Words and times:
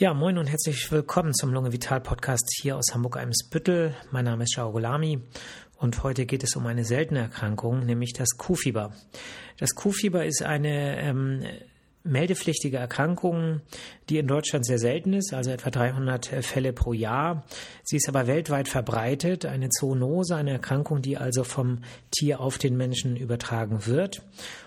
Ja, 0.00 0.14
moin 0.14 0.38
und 0.38 0.46
herzlich 0.46 0.90
willkommen 0.90 1.34
zum 1.34 1.52
Lunge 1.52 1.74
Vital 1.74 2.00
Podcast 2.00 2.50
hier 2.62 2.78
aus 2.78 2.94
Hamburg-Eimsbüttel. 2.94 3.94
Mein 4.10 4.24
Name 4.24 4.44
ist 4.44 4.54
Shao 4.54 4.72
Golami 4.72 5.20
und 5.76 6.02
heute 6.02 6.24
geht 6.24 6.42
es 6.42 6.56
um 6.56 6.66
eine 6.66 6.86
seltene 6.86 7.20
Erkrankung, 7.20 7.84
nämlich 7.84 8.14
das 8.14 8.38
Kuhfieber. 8.38 8.94
Das 9.58 9.74
Kuhfieber 9.74 10.24
ist 10.24 10.42
eine 10.42 10.98
ähm, 11.02 11.42
meldepflichtige 12.02 12.78
Erkrankung, 12.78 13.60
die 14.08 14.16
in 14.16 14.26
Deutschland 14.26 14.64
sehr 14.64 14.78
selten 14.78 15.12
ist, 15.12 15.34
also 15.34 15.50
etwa 15.50 15.68
300 15.68 16.24
Fälle 16.46 16.72
pro 16.72 16.94
Jahr. 16.94 17.44
Sie 17.82 17.96
ist 17.96 18.08
aber 18.08 18.26
weltweit 18.26 18.68
verbreitet, 18.68 19.44
eine 19.44 19.68
Zoonose, 19.68 20.34
eine 20.34 20.52
Erkrankung, 20.52 21.02
die 21.02 21.18
also 21.18 21.44
vom 21.44 21.82
Tier 22.10 22.40
auf 22.40 22.56
den 22.56 22.78
Menschen 22.78 23.16
übertragen 23.16 23.84
wird. 23.84 24.22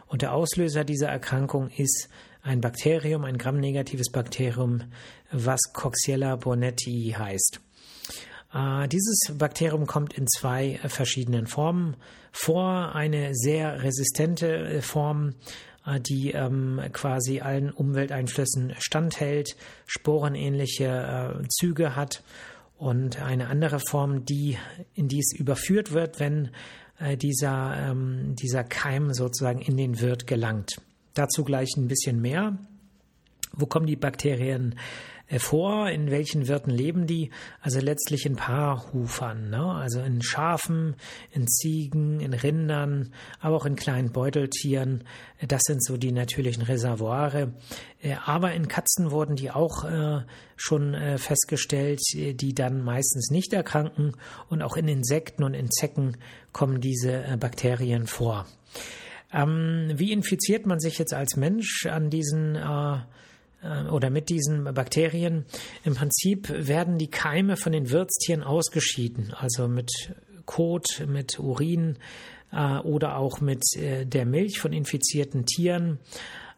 Und 0.05 0.21
der 0.21 0.33
Auslöser 0.33 0.83
dieser 0.83 1.07
Erkrankung 1.07 1.71
ist 1.75 2.07
ein 2.43 2.61
Bakterium, 2.61 3.23
ein 3.23 3.37
gramnegatives 3.37 4.11
Bakterium, 4.11 4.83
was 5.31 5.59
Coxiella 5.73 6.35
burnetii 6.35 7.15
heißt. 7.17 7.61
Äh, 8.53 8.87
dieses 8.89 9.31
Bakterium 9.37 9.87
kommt 9.87 10.13
in 10.13 10.27
zwei 10.27 10.79
verschiedenen 10.85 11.47
Formen 11.47 11.95
vor. 12.31 12.93
Eine 12.93 13.33
sehr 13.33 13.81
resistente 13.83 14.81
Form, 14.81 15.35
äh, 15.85 15.99
die 15.99 16.31
ähm, 16.31 16.81
quasi 16.91 17.39
allen 17.39 17.71
Umwelteinflüssen 17.71 18.75
standhält, 18.77 19.55
sporenähnliche 19.87 21.41
äh, 21.43 21.47
Züge 21.47 21.95
hat 21.95 22.23
und 22.77 23.21
eine 23.21 23.47
andere 23.47 23.79
Form, 23.79 24.25
die 24.25 24.57
in 24.93 25.07
die 25.07 25.19
es 25.19 25.33
überführt 25.33 25.93
wird, 25.93 26.19
wenn 26.19 26.51
äh, 26.99 27.15
dieser, 27.15 27.77
ähm, 27.77 28.35
dieser 28.35 28.63
Keim 28.63 29.13
sozusagen 29.13 29.61
in 29.61 29.77
den 29.77 30.01
Wirt 30.01 30.27
gelangt. 30.27 30.81
Dazu 31.13 31.43
gleich 31.43 31.75
ein 31.77 31.87
bisschen 31.87 32.21
mehr. 32.21 32.57
Wo 33.51 33.67
kommen 33.67 33.85
die 33.85 33.95
Bakterien 33.95 34.75
äh, 35.27 35.37
vor, 35.37 35.87
in 35.89 36.09
welchen 36.09 36.47
Wirten 36.47 36.71
leben 36.71 37.05
die? 37.05 37.29
Also 37.61 37.79
letztlich 37.79 38.25
in 38.25 38.35
Paarhufern, 38.35 39.51
ne? 39.51 39.63
also 39.63 40.01
in 40.01 40.23
Schafen, 40.23 40.95
in 41.31 41.47
Ziegen, 41.47 42.19
in 42.19 42.33
Rindern, 42.33 43.13
aber 43.39 43.55
auch 43.57 43.65
in 43.65 43.75
kleinen 43.75 44.11
Beuteltieren. 44.11 45.03
Äh, 45.37 45.45
das 45.45 45.61
sind 45.65 45.83
so 45.83 45.97
die 45.97 46.11
natürlichen 46.11 46.63
Reservoire. 46.63 47.53
Äh, 48.01 48.15
aber 48.25 48.53
in 48.53 48.67
Katzen 48.67 49.11
wurden 49.11 49.35
die 49.35 49.51
auch 49.51 49.85
schon 50.55 50.95
festgestellt, 51.17 51.99
die 52.13 52.53
dann 52.53 52.83
meistens 52.83 53.29
nicht 53.31 53.53
erkranken. 53.53 54.13
Und 54.49 54.61
auch 54.61 54.77
in 54.77 54.87
Insekten 54.87 55.43
und 55.43 55.53
in 55.53 55.69
Zecken 55.69 56.17
kommen 56.53 56.79
diese 56.79 57.37
Bakterien 57.39 58.07
vor. 58.07 58.45
Ähm, 59.33 59.91
wie 59.95 60.11
infiziert 60.11 60.65
man 60.65 60.79
sich 60.79 60.99
jetzt 60.99 61.13
als 61.13 61.35
Mensch 61.35 61.85
an 61.87 62.09
diesen 62.09 62.55
äh, 62.55 62.95
äh, 63.63 63.89
oder 63.89 64.09
mit 64.09 64.29
diesen 64.29 64.65
Bakterien? 64.65 65.45
Im 65.83 65.95
Prinzip 65.95 66.49
werden 66.49 66.97
die 66.97 67.09
Keime 67.09 67.57
von 67.57 67.71
den 67.71 67.89
Wirtstieren 67.89 68.43
ausgeschieden, 68.43 69.33
also 69.33 69.67
mit 69.67 69.91
Kot, 70.45 71.03
mit 71.07 71.39
Urin 71.39 71.97
äh, 72.51 72.77
oder 72.79 73.17
auch 73.17 73.41
mit 73.41 73.63
äh, 73.75 74.05
der 74.05 74.25
Milch 74.25 74.59
von 74.59 74.71
infizierten 74.71 75.45
Tieren. 75.45 75.99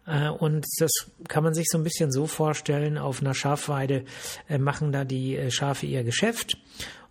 Äh, 0.05 0.29
und 0.29 0.65
das 0.79 0.91
kann 1.27 1.43
man 1.43 1.53
sich 1.53 1.67
so 1.69 1.77
ein 1.77 1.83
bisschen 1.83 2.11
so 2.11 2.27
vorstellen, 2.27 2.97
auf 2.97 3.21
einer 3.21 3.33
Schafweide 3.33 4.03
äh, 4.49 4.57
machen 4.57 4.91
da 4.91 5.05
die 5.05 5.49
Schafe 5.49 5.85
ihr 5.85 6.03
Geschäft 6.03 6.57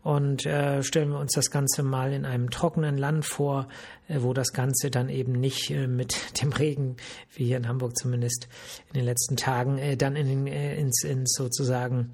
und 0.04 0.44
äh, 0.44 0.82
stellen 0.82 1.08
wir 1.08 1.18
uns 1.18 1.32
das 1.32 1.50
Ganze 1.50 1.82
mal 1.82 2.12
in 2.12 2.26
einem 2.26 2.50
trockenen 2.50 2.98
Land 2.98 3.24
vor, 3.24 3.68
äh, 4.06 4.18
wo 4.20 4.34
das 4.34 4.52
Ganze 4.52 4.90
dann 4.90 5.08
eben 5.08 5.32
nicht 5.32 5.70
äh, 5.70 5.86
mit 5.86 6.14
dem 6.42 6.52
Regen, 6.52 6.96
wie 7.34 7.46
hier 7.46 7.56
in 7.56 7.66
Hamburg 7.66 7.96
zumindest 7.96 8.48
in 8.88 9.00
den 9.00 9.04
letzten 9.06 9.36
Tagen, 9.36 9.78
äh, 9.78 9.96
dann 9.96 10.14
in 10.14 10.46
äh, 10.46 10.76
ins, 10.76 11.02
ins 11.02 11.32
sozusagen 11.32 12.12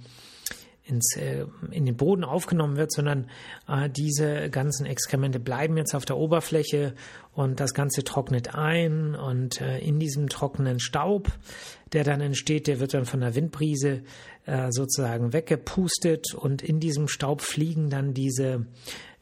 ins, 0.90 1.16
äh, 1.16 1.46
in 1.70 1.86
den 1.86 1.96
Boden 1.96 2.24
aufgenommen 2.24 2.76
wird, 2.76 2.92
sondern 2.92 3.28
äh, 3.68 3.88
diese 3.88 4.50
ganzen 4.50 4.86
Exkremente 4.86 5.40
bleiben 5.40 5.76
jetzt 5.76 5.94
auf 5.94 6.04
der 6.04 6.16
Oberfläche 6.16 6.94
und 7.32 7.60
das 7.60 7.74
Ganze 7.74 8.04
trocknet 8.04 8.54
ein 8.54 9.14
und 9.14 9.60
äh, 9.60 9.78
in 9.78 9.98
diesem 9.98 10.28
trockenen 10.28 10.80
Staub, 10.80 11.30
der 11.92 12.04
dann 12.04 12.20
entsteht, 12.20 12.66
der 12.66 12.80
wird 12.80 12.94
dann 12.94 13.04
von 13.04 13.20
der 13.20 13.34
Windbrise 13.34 14.02
äh, 14.46 14.68
sozusagen 14.70 15.32
weggepustet 15.32 16.34
und 16.34 16.62
in 16.62 16.80
diesem 16.80 17.08
Staub 17.08 17.42
fliegen 17.42 17.90
dann 17.90 18.14
diese 18.14 18.66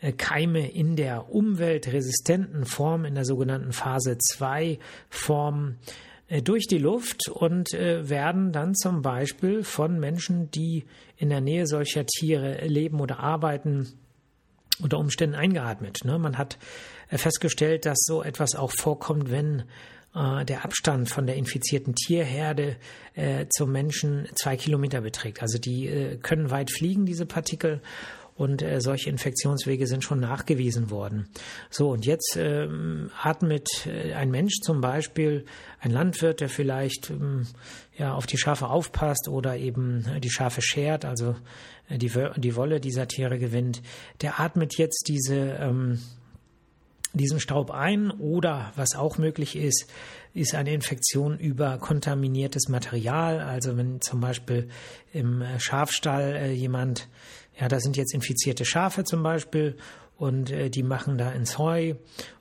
äh, 0.00 0.12
Keime 0.12 0.70
in 0.70 0.97
der 0.97 1.31
umweltresistenten 1.31 2.64
Form, 2.64 3.04
in 3.04 3.14
der 3.14 3.25
sogenannten 3.25 3.72
Phase 3.72 4.16
2 4.19 4.78
Form 5.10 5.76
durch 6.43 6.66
die 6.66 6.78
Luft 6.78 7.28
und 7.28 7.72
äh, 7.72 8.09
werden 8.09 8.53
dann 8.53 8.75
zum 8.75 9.00
Beispiel 9.00 9.65
von 9.65 9.99
Menschen, 9.99 10.50
die 10.50 10.84
in 11.16 11.31
der 11.31 11.41
Nähe 11.41 11.66
solcher 11.66 12.05
Tiere 12.05 12.66
leben 12.66 13.00
oder 13.00 13.21
arbeiten, 13.21 13.89
unter 14.81 14.99
Umständen 14.99 15.34
eingeatmet. 15.34 16.05
Ne? 16.05 16.19
Man 16.19 16.37
hat 16.37 16.59
äh, 17.11 17.17
festgestellt, 17.17 17.87
dass 17.87 17.99
so 18.03 18.22
etwas 18.22 18.55
auch 18.55 18.72
vorkommt, 18.72 19.31
wenn 19.31 19.65
der 20.15 20.65
Abstand 20.65 21.11
von 21.11 21.27
der 21.27 21.37
infizierten 21.37 21.94
Tierherde 21.94 22.77
zum 23.50 23.71
Menschen 23.71 24.27
zwei 24.34 24.56
Kilometer 24.56 25.03
beträgt. 25.03 25.43
Also 25.43 25.59
die 25.59 26.19
können 26.22 26.50
weit 26.50 26.72
fliegen, 26.72 27.05
diese 27.05 27.27
Partikel, 27.27 27.83
und 28.38 28.62
äh, 28.62 28.81
solche 28.81 29.10
Infektionswege 29.10 29.88
sind 29.88 30.04
schon 30.04 30.21
nachgewiesen 30.21 30.91
worden. 30.91 31.28
So, 31.71 31.91
und 31.91 32.06
jetzt 32.06 32.37
ähm, 32.38 33.10
atmet 33.21 33.69
äh, 33.87 34.15
ein 34.15 34.31
Mensch 34.31 34.60
zum 34.62 34.81
Beispiel, 34.81 35.44
ein 35.81 35.91
Landwirt, 35.91 36.41
der 36.41 36.49
vielleicht 36.49 37.10
ähm, 37.10 37.49
ja, 37.97 38.15
auf 38.15 38.26
die 38.26 38.38
Schafe 38.38 38.69
aufpasst 38.69 39.28
oder 39.28 39.56
eben 39.56 40.06
äh, 40.06 40.21
die 40.21 40.31
Schafe 40.31 40.62
schert, 40.62 41.04
also 41.04 41.34
äh, 41.88 41.99
die, 41.99 42.12
die 42.37 42.54
Wolle 42.54 42.78
dieser 42.78 43.09
Tiere 43.09 43.41
gewinnt, 43.41 43.82
der 44.21 44.38
atmet 44.38 44.78
jetzt 44.78 45.09
diese 45.09 45.37
ähm, 45.60 45.99
diesen 47.15 47.41
Staub 47.41 47.72
ein 47.72 48.10
oder 48.10 48.70
was 48.76 48.94
auch 48.94 49.19
möglich 49.19 49.56
ist, 49.56 49.87
ist 50.34 50.55
eine 50.55 50.72
Infektion 50.75 51.38
über 51.38 51.78
kontaminiertes 51.78 52.69
Material. 52.69 53.41
Also 53.41 53.76
wenn 53.78 54.00
zum 54.03 54.20
Beispiel 54.20 54.69
im 55.12 55.43
Schafstall 55.59 56.50
jemand 56.53 57.09
ja, 57.58 57.69
da 57.69 57.80
sind 57.80 57.96
jetzt 57.96 58.14
infizierte 58.14 58.64
Schafe 58.64 59.04
zum 59.04 59.22
Beispiel 59.22 59.76
und 60.16 60.50
äh, 60.50 60.69
die 60.69 60.82
machen 60.82 61.16
da 61.16 61.30
ins 61.30 61.58
Heu 61.58 61.94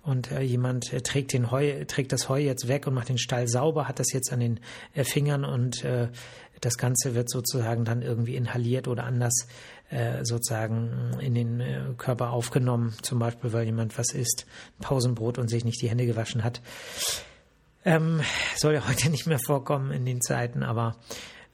und 0.03 0.31
äh, 0.31 0.41
jemand 0.41 0.91
äh, 0.94 1.01
trägt 1.01 1.33
den 1.33 1.51
Heu, 1.51 1.85
trägt 1.85 2.11
das 2.11 2.28
Heu 2.28 2.39
jetzt 2.39 2.67
weg 2.67 2.88
und 2.88 2.94
macht 2.94 3.09
den 3.09 3.17
Stall 3.17 3.47
sauber, 3.47 3.88
hat 3.88 4.00
das 4.00 4.11
jetzt 4.13 4.33
an 4.33 4.39
den 4.39 4.59
äh, 4.94 5.03
Fingern 5.03 5.45
und 5.45 5.83
äh, 5.83 6.09
das 6.59 6.78
Ganze 6.78 7.13
wird 7.13 7.29
sozusagen 7.29 7.85
dann 7.85 8.01
irgendwie 8.01 8.35
inhaliert 8.35 8.88
oder 8.88 9.03
anders 9.03 9.47
äh, 9.89 10.23
sozusagen 10.25 11.11
in 11.19 11.35
den 11.35 11.59
äh, 11.59 11.81
Körper 11.97 12.31
aufgenommen, 12.31 12.95
zum 13.03 13.19
Beispiel 13.19 13.53
weil 13.53 13.66
jemand 13.66 13.97
was 13.97 14.13
isst, 14.13 14.47
Pausenbrot 14.79 15.38
und 15.38 15.49
sich 15.49 15.63
nicht 15.63 15.81
die 15.81 15.89
Hände 15.89 16.07
gewaschen 16.07 16.44
hat. 16.44 16.61
Ähm, 17.85 18.22
soll 18.55 18.73
ja 18.73 18.88
heute 18.88 19.09
nicht 19.09 19.28
mehr 19.28 19.39
vorkommen 19.39 19.91
in 19.91 20.05
den 20.05 20.22
Zeiten, 20.22 20.63
aber 20.63 20.97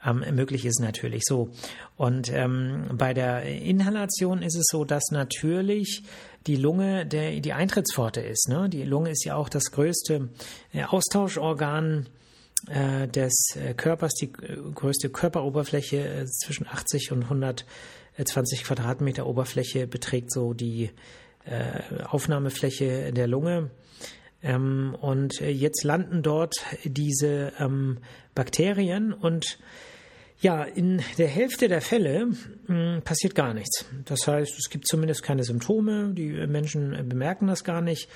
ähm, 0.06 0.24
möglich 0.34 0.66
ist 0.66 0.80
natürlich 0.80 1.24
so. 1.26 1.50
Und 1.96 2.32
ähm, 2.32 2.90
bei 2.94 3.14
der 3.14 3.44
Inhalation 3.44 4.42
ist 4.42 4.56
es 4.56 4.66
so, 4.70 4.86
dass 4.86 5.04
natürlich 5.12 6.04
die 6.48 6.56
Lunge 6.56 7.06
der, 7.06 7.40
die 7.40 7.54
Eintrittspforte 7.54 8.22
ist. 8.22 8.50
Ne? 8.50 8.70
Die 8.70 8.84
Lunge 8.84 9.12
ist 9.12 9.24
ja 9.26 9.36
auch 9.36 9.50
das 9.50 9.72
größte 9.72 10.30
äh, 10.74 10.84
Austauschorgan 10.84 12.08
äh, 12.68 13.08
des 13.08 13.56
äh, 13.56 13.74
Körpers, 13.74 14.14
die 14.14 14.32
äh, 14.42 14.58
größte 14.74 15.10
Körperoberfläche 15.10 15.98
äh, 15.98 16.26
zwischen 16.26 16.68
80 16.68 17.12
und 17.12 17.24
120 17.24 18.64
Quadratmeter 18.64 19.26
Oberfläche 19.26 19.88
beträgt 19.88 20.32
so 20.32 20.54
die 20.54 20.92
äh, 21.46 22.04
Aufnahmefläche 22.06 23.12
der 23.14 23.28
Lunge. 23.28 23.70
Ähm, 24.42 24.96
und 25.00 25.40
jetzt 25.40 25.84
landen 25.84 26.22
dort 26.22 26.56
diese 26.84 27.54
ähm, 27.60 28.00
Bakterien 28.36 29.14
und 29.14 29.60
ja, 30.44 30.64
in 30.64 31.02
der 31.18 31.30
Hälfte 31.30 31.70
der 31.70 31.82
Fälle 31.82 32.26
mh, 32.26 32.36
hm, 32.68 33.02
passiert 33.04 33.34
gar 33.34 33.54
nichts. 33.54 33.86
Das 34.04 34.28
heißt, 34.28 34.60
es 34.60 34.70
gibt 34.70 34.88
zumindest 34.88 35.24
keine 35.24 35.46
Symptome, 35.46 36.14
die 36.14 36.30
Menschen 36.48 36.94
äh, 36.94 37.02
bemerken 37.02 37.48
das 37.48 37.64
gar 37.64 37.82
nicht. 37.82 38.10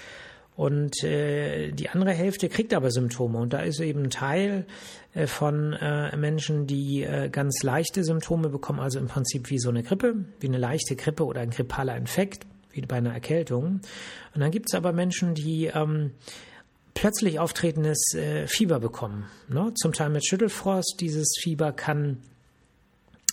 Und 0.57 1.03
äh, 1.03 1.71
die 1.71 1.87
andere 1.89 2.11
Hälfte 2.11 2.49
kriegt 2.49 2.73
aber 2.73 2.91
Symptome. 2.91 3.37
Und 3.37 3.53
da 3.53 3.59
ist 3.59 3.79
eben 3.79 4.03
ein 4.03 4.09
Teil 4.09 4.65
äh, 5.13 5.25
von 5.25 5.71
äh, 5.73 6.17
Menschen, 6.17 6.67
die 6.67 7.03
äh, 7.03 7.29
ganz 7.29 7.63
leichte 7.63 8.03
Symptome 8.03 8.49
bekommen, 8.49 8.79
also 8.79 8.99
im 8.99 9.07
Prinzip 9.07 9.49
wie 9.49 9.59
so 9.59 9.69
eine 9.69 9.83
Grippe, 9.83 10.25
wie 10.41 10.47
eine 10.47 10.57
leichte 10.57 10.97
Grippe 10.97 11.23
oder 11.25 11.41
ein 11.41 11.51
grippaler 11.51 11.95
Infekt, 11.95 12.45
wie 12.71 12.81
bei 12.81 12.97
einer 12.97 13.13
Erkältung. 13.13 13.79
Und 14.35 14.41
dann 14.41 14.51
gibt 14.51 14.65
es 14.69 14.75
aber 14.75 14.91
Menschen, 14.91 15.33
die 15.33 15.67
ähm, 15.67 16.11
plötzlich 16.97 17.39
auftretendes 17.39 18.13
äh, 18.15 18.47
Fieber 18.47 18.79
bekommen. 18.79 19.27
Ne? 19.47 19.71
Zum 19.75 19.93
Teil 19.93 20.09
mit 20.09 20.25
Schüttelfrost. 20.25 20.97
Dieses 20.99 21.35
Fieber 21.39 21.71
kann 21.71 22.23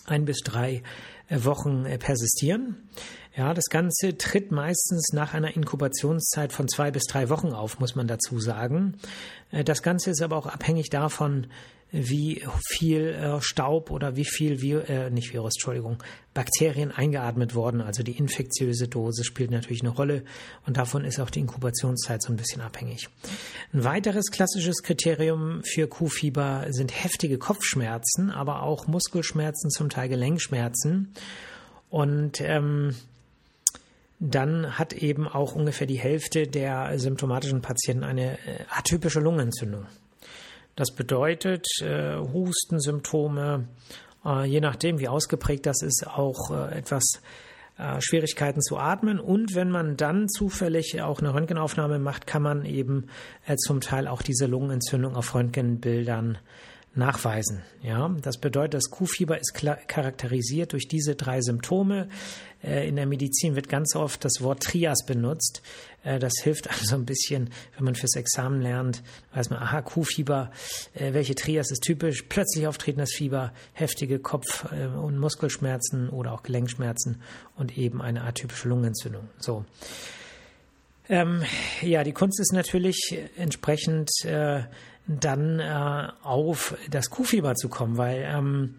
ein 0.05 0.27
bis 0.27 0.41
drei 0.41 0.83
Wochen 1.31 1.85
persistieren. 1.99 2.89
Ja, 3.37 3.53
das 3.53 3.65
Ganze 3.65 4.17
tritt 4.17 4.53
meistens 4.53 5.13
nach 5.13 5.35
einer 5.35 5.57
Inkubationszeit 5.57 6.53
von 6.53 6.69
zwei 6.69 6.93
bis 6.93 7.05
drei 7.05 7.29
Wochen 7.31 7.53
auf, 7.53 7.81
muss 7.81 7.97
man 7.97 8.07
dazu 8.07 8.39
sagen. 8.39 8.95
Das 9.65 9.83
Ganze 9.83 10.11
ist 10.11 10.23
aber 10.23 10.37
auch 10.37 10.47
abhängig 10.47 10.89
davon, 10.89 11.49
wie 11.91 12.43
viel 12.69 13.09
äh, 13.09 13.41
Staub 13.41 13.91
oder 13.91 14.17
wie 14.17 14.25
viel, 14.25 14.61
Vi 14.61 14.73
äh, 14.73 15.11
nicht 15.11 15.33
Virus, 15.33 15.55
Entschuldigung, 15.55 16.03
Bakterien 16.33 16.91
eingeatmet 16.91 17.55
worden. 17.55 17.81
Also 17.81 18.03
die 18.03 18.19
infektiöse 18.19 18.89
Dose 18.89 19.23
spielt 19.23 19.53
natürlich 19.53 19.83
eine 19.83 19.91
Rolle 19.91 20.25
und 20.67 20.77
davon 20.77 21.05
ist 21.05 21.21
auch 21.21 21.31
die 21.31 21.41
Inkubationszeit 21.41 22.21
so 22.21 22.33
ein 22.33 22.37
bisschen 22.37 22.63
abhängig. 22.63 23.09
Ein 23.73 23.85
weiteres 23.85 24.33
klassisches 24.33 24.83
Kriterium 24.83 25.63
für 25.65 25.87
Kuhfieber 25.87 26.67
sind 26.71 26.93
heftige 26.93 27.39
Kopfschmerzen, 27.39 28.31
aber 28.31 28.65
auch 28.65 28.89
Muskelschmerzen, 28.89 29.71
zum 29.71 29.89
Teil 29.89 30.09
Gelenkschmerzen. 30.09 31.15
Und 31.91 32.41
ähm, 32.41 32.97
dann 34.21 34.79
hat 34.79 34.93
eben 34.93 35.29
auch 35.29 35.55
ungefähr 35.55 35.87
die 35.87 35.99
Hälfte 35.99 36.47
der 36.47 36.99
symptomatischen 36.99 37.63
Patienten 37.63 38.05
eine 38.05 38.39
äh, 38.39 38.65
atypische 38.71 39.21
Lungenentzündung. 39.21 39.87
Das 40.77 40.93
bedeutet 40.93 41.67
äh, 41.83 42.17
Hustensymptome, 42.17 43.69
äh, 44.25 44.45
je 44.45 44.61
nachdem, 44.61 44.99
wie 44.99 45.09
ausgeprägt 45.09 45.67
das 45.67 45.83
ist, 45.83 46.07
auch 46.07 46.51
äh, 46.51 46.79
etwas 46.79 47.21
äh, 47.79 48.01
Schwierigkeiten 48.01 48.61
zu 48.61 48.79
atmen. 48.79 49.19
Und 49.19 49.55
wenn 49.55 49.71
man 49.71 49.97
dann 49.97 50.29
zufällig 50.29 51.01
auch 51.03 51.21
eine 51.21 51.35
Röntgenaufnahme 51.35 51.99
macht, 51.99 52.27
kann 52.27 52.43
man 52.43 52.65
eben 52.65 53.07
äh, 53.47 53.57
zum 53.57 53.81
Teil 53.81 54.09
auch 54.09 54.23
diese 54.23 54.47
Lungenentzündung 54.47 55.17
auf 55.17 55.35
Röntgenbildern 55.35 56.39
nachweisen. 56.97 57.63
Ja, 57.83 58.09
das 58.23 58.39
bedeutet, 58.39 58.75
das 58.75 58.91
Kuhfieber 58.91 59.39
ist 59.39 59.55
charakterisiert 59.55 60.73
durch 60.73 60.89
diese 60.89 61.17
drei 61.17 61.41
Symptome. 61.41 62.09
Äh, 62.63 62.89
in 62.89 62.97
der 62.97 63.07
Medizin 63.07 63.57
wird 63.57 63.69
ganz 63.69 63.95
oft 63.97 64.25
das 64.25 64.41
Wort 64.41 64.63
Trias 64.63 65.05
benutzt. 65.05 65.63
Äh, 66.03 66.19
das 66.19 66.35
hilft 66.43 66.71
also 66.81 66.97
ein 66.97 67.05
bisschen, 67.05 67.51
wenn 67.77 67.85
man 67.85 67.95
fürs 67.95 68.17
Examen 68.17 68.61
lernt, 68.61 69.03
weiß 69.35 69.51
man, 69.51 69.61
aha, 69.61 69.83
Kuhfieber, 69.83 70.51
äh, 70.95 71.13
welche 71.13 71.35
Trias 71.35 71.71
ist 71.71 71.83
typisch? 71.83 72.23
Plötzlich 72.29 72.67
auftretendes 72.67 73.15
Fieber, 73.15 73.53
heftige 73.73 74.19
Kopf- 74.19 74.67
und 74.73 75.19
Muskelschmerzen 75.19 76.09
oder 76.09 76.33
auch 76.33 76.43
Gelenkschmerzen 76.43 77.23
und 77.57 77.77
eben 77.77 78.01
eine 78.01 78.23
atypische 78.23 78.69
Lungenentzündung. 78.69 79.29
So. 79.39 79.65
Ähm, 81.09 81.43
ja, 81.83 82.03
die 82.03 82.13
Kunst 82.13 82.41
ist 82.41 82.53
natürlich 82.53 83.19
entsprechend 83.37 84.11
äh, 84.25 84.63
dann 85.07 85.61
äh, 85.61 86.09
auf 86.23 86.77
das 86.91 87.11
Kuhfieber 87.11 87.55
zu 87.55 87.69
kommen, 87.69 87.99
weil 87.99 88.23
ähm, 88.27 88.77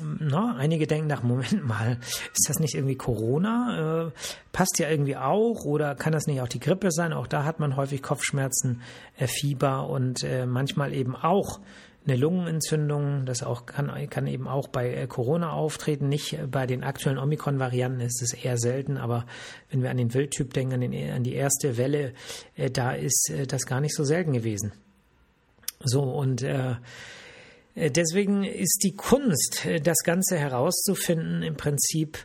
na, 0.00 0.56
einige 0.56 0.86
denken 0.86 1.08
nach, 1.08 1.22
Moment 1.22 1.66
mal, 1.66 1.98
ist 2.34 2.48
das 2.48 2.58
nicht 2.58 2.74
irgendwie 2.74 2.96
Corona? 2.96 4.06
Äh, 4.06 4.10
passt 4.52 4.78
ja 4.78 4.88
irgendwie 4.88 5.16
auch 5.16 5.64
oder 5.64 5.94
kann 5.94 6.12
das 6.12 6.26
nicht 6.26 6.40
auch 6.40 6.48
die 6.48 6.60
Grippe 6.60 6.90
sein? 6.90 7.12
Auch 7.12 7.26
da 7.26 7.44
hat 7.44 7.60
man 7.60 7.76
häufig 7.76 8.02
Kopfschmerzen, 8.02 8.80
äh, 9.18 9.26
Fieber 9.26 9.88
und 9.88 10.24
äh, 10.24 10.46
manchmal 10.46 10.94
eben 10.94 11.14
auch 11.14 11.60
eine 12.04 12.16
Lungenentzündung. 12.16 13.26
Das 13.26 13.42
auch 13.42 13.66
kann, 13.66 13.90
kann 14.10 14.26
eben 14.26 14.48
auch 14.48 14.68
bei 14.68 14.94
äh, 14.94 15.06
Corona 15.06 15.52
auftreten. 15.52 16.08
Nicht 16.08 16.38
bei 16.50 16.66
den 16.66 16.82
aktuellen 16.82 17.18
Omikron-Varianten 17.18 18.00
ist 18.00 18.22
es 18.22 18.32
eher 18.32 18.58
selten, 18.58 18.96
aber 18.96 19.26
wenn 19.70 19.82
wir 19.82 19.90
an 19.90 19.96
den 19.96 20.14
Wildtyp 20.14 20.52
denken, 20.52 20.74
an, 20.74 20.80
den, 20.80 21.10
an 21.10 21.22
die 21.22 21.34
erste 21.34 21.76
Welle, 21.76 22.14
äh, 22.56 22.70
da 22.70 22.92
ist 22.92 23.30
äh, 23.30 23.46
das 23.46 23.66
gar 23.66 23.80
nicht 23.80 23.94
so 23.94 24.04
selten 24.04 24.32
gewesen. 24.32 24.72
So, 25.84 26.02
und 26.02 26.42
äh, 26.42 26.76
deswegen 27.74 28.44
ist 28.44 28.82
die 28.84 28.94
Kunst, 28.94 29.66
das 29.82 29.98
Ganze 30.04 30.38
herauszufinden, 30.38 31.42
im 31.42 31.56
Prinzip 31.56 32.18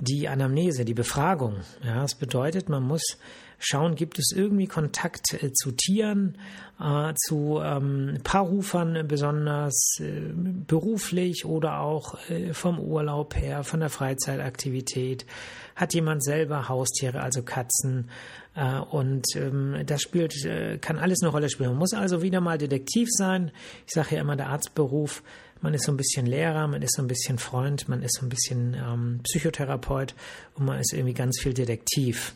die 0.00 0.28
Anamnese, 0.28 0.84
die 0.84 0.94
Befragung. 0.94 1.56
Ja, 1.84 2.02
das 2.02 2.14
bedeutet, 2.14 2.68
man 2.68 2.84
muss 2.84 3.18
schauen, 3.60 3.94
gibt 3.94 4.18
es 4.18 4.32
irgendwie 4.34 4.66
Kontakt 4.66 5.34
äh, 5.34 5.52
zu 5.52 5.70
Tieren, 5.70 6.36
äh, 6.80 7.12
zu 7.14 7.60
ähm, 7.62 8.18
Paarrufern 8.24 9.06
besonders 9.06 9.98
äh, 10.00 10.32
beruflich 10.34 11.44
oder 11.44 11.80
auch 11.80 12.18
äh, 12.28 12.52
vom 12.52 12.80
Urlaub 12.80 13.36
her, 13.36 13.62
von 13.62 13.80
der 13.80 13.90
Freizeitaktivität. 13.90 15.26
Hat 15.76 15.94
jemand 15.94 16.24
selber 16.24 16.68
Haustiere, 16.68 17.20
also 17.20 17.42
Katzen? 17.42 18.08
Äh, 18.56 18.80
und 18.80 19.24
ähm, 19.36 19.82
das 19.86 20.00
spielt, 20.02 20.44
äh, 20.44 20.78
kann 20.78 20.98
alles 20.98 21.22
eine 21.22 21.30
Rolle 21.30 21.50
spielen. 21.50 21.70
Man 21.70 21.78
muss 21.78 21.92
also 21.92 22.22
wieder 22.22 22.40
mal 22.40 22.58
Detektiv 22.58 23.08
sein. 23.12 23.52
Ich 23.86 23.92
sage 23.92 24.16
ja 24.16 24.22
immer, 24.22 24.36
der 24.36 24.48
Arztberuf 24.48 25.22
man 25.62 25.74
ist 25.74 25.84
so 25.84 25.92
ein 25.92 25.98
bisschen 25.98 26.24
Lehrer, 26.24 26.66
man 26.68 26.80
ist 26.80 26.96
so 26.96 27.02
ein 27.02 27.08
bisschen 27.08 27.36
Freund, 27.36 27.86
man 27.86 28.02
ist 28.02 28.16
so 28.18 28.24
ein 28.24 28.30
bisschen 28.30 28.74
ähm, 28.74 29.20
Psychotherapeut 29.24 30.14
und 30.54 30.64
man 30.64 30.78
ist 30.78 30.94
irgendwie 30.94 31.12
ganz 31.12 31.38
viel 31.38 31.52
Detektiv. 31.52 32.34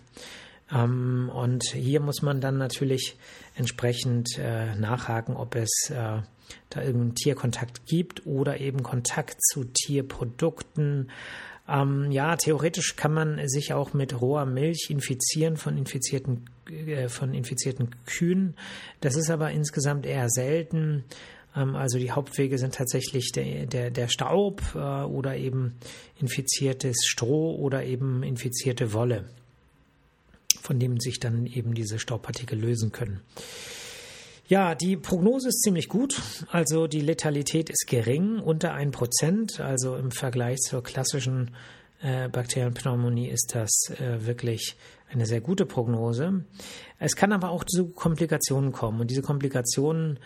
Ähm, 0.73 1.31
und 1.35 1.65
hier 1.73 2.01
muss 2.01 2.23
man 2.23 2.41
dann 2.41 2.59
natürlich 2.59 3.17
entsprechend 3.55 4.39
äh, 4.39 4.75
nachhaken, 4.77 5.37
ob 5.37 5.55
es 5.55 5.91
äh, 5.91 6.23
da 6.71 6.83
irgendeinen 6.83 7.15
Tierkontakt 7.15 7.87
gibt 7.87 8.27
oder 8.27 8.61
eben 8.61 8.83
Kontakt 8.83 9.43
zu 9.43 9.65
Tierprodukten. 9.65 11.11
Ähm, 11.69 12.11
ja, 12.11 12.37
theoretisch 12.37 12.97
kann 12.97 13.13
man 13.13 13.49
sich 13.49 13.73
auch 13.73 13.95
mit 13.95 14.21
roher 14.21 14.47
Milch 14.47 14.89
infizieren 14.91 15.57
von 15.57 15.79
infizierten, 15.79 16.45
äh, 16.69 17.09
von 17.09 17.33
infizierten 17.35 17.91
Kühen. 18.07 18.55
Das 19.01 19.17
ist 19.17 19.31
aber 19.31 19.51
insgesamt 19.51 20.05
eher 20.07 20.29
selten. 20.29 21.05
Ähm, 21.57 21.75
also 21.77 21.99
die 21.99 22.11
Hauptwege 22.11 22.59
sind 22.59 22.75
tatsächlich 22.75 23.33
der, 23.33 23.67
der, 23.67 23.91
der 23.91 24.09
Staub 24.09 24.63
äh, 24.75 24.79
oder 24.79 25.37
eben 25.37 25.77
infiziertes 26.21 27.05
Stroh 27.07 27.55
oder 27.57 27.85
eben 27.85 28.23
infizierte 28.23 28.93
Wolle 28.93 29.29
von 30.65 30.79
dem 30.79 30.99
sich 30.99 31.21
dann 31.21 31.47
eben 31.47 31.75
diese 31.75 31.99
Staubpartikel 31.99 32.59
lösen 32.59 32.91
können. 32.91 33.21
Ja, 34.47 34.75
die 34.75 34.97
Prognose 34.97 35.49
ist 35.49 35.61
ziemlich 35.63 35.89
gut. 35.89 36.21
Also 36.51 36.87
die 36.87 37.01
Letalität 37.01 37.71
ist 37.71 37.87
gering, 37.87 38.41
unter 38.41 38.75
1%. 38.75 39.61
Also 39.61 39.97
im 39.97 40.11
Vergleich 40.11 40.59
zur 40.61 40.83
klassischen 40.83 41.51
äh, 42.03 42.29
Bakterienpneumonie 42.29 43.29
ist 43.29 43.55
das 43.55 43.91
äh, 43.99 44.27
wirklich 44.27 44.77
eine 45.11 45.27
sehr 45.27 45.41
gute 45.41 45.67
Prognose. 45.67 46.45
Es 46.99 47.15
kann 47.15 47.33
aber 47.33 47.51
auch 47.51 47.65
zu 47.65 47.89
Komplikationen 47.89 48.73
kommen. 48.73 49.01
Und 49.01 49.11
diese 49.11 49.23
Komplikationen 49.23 50.19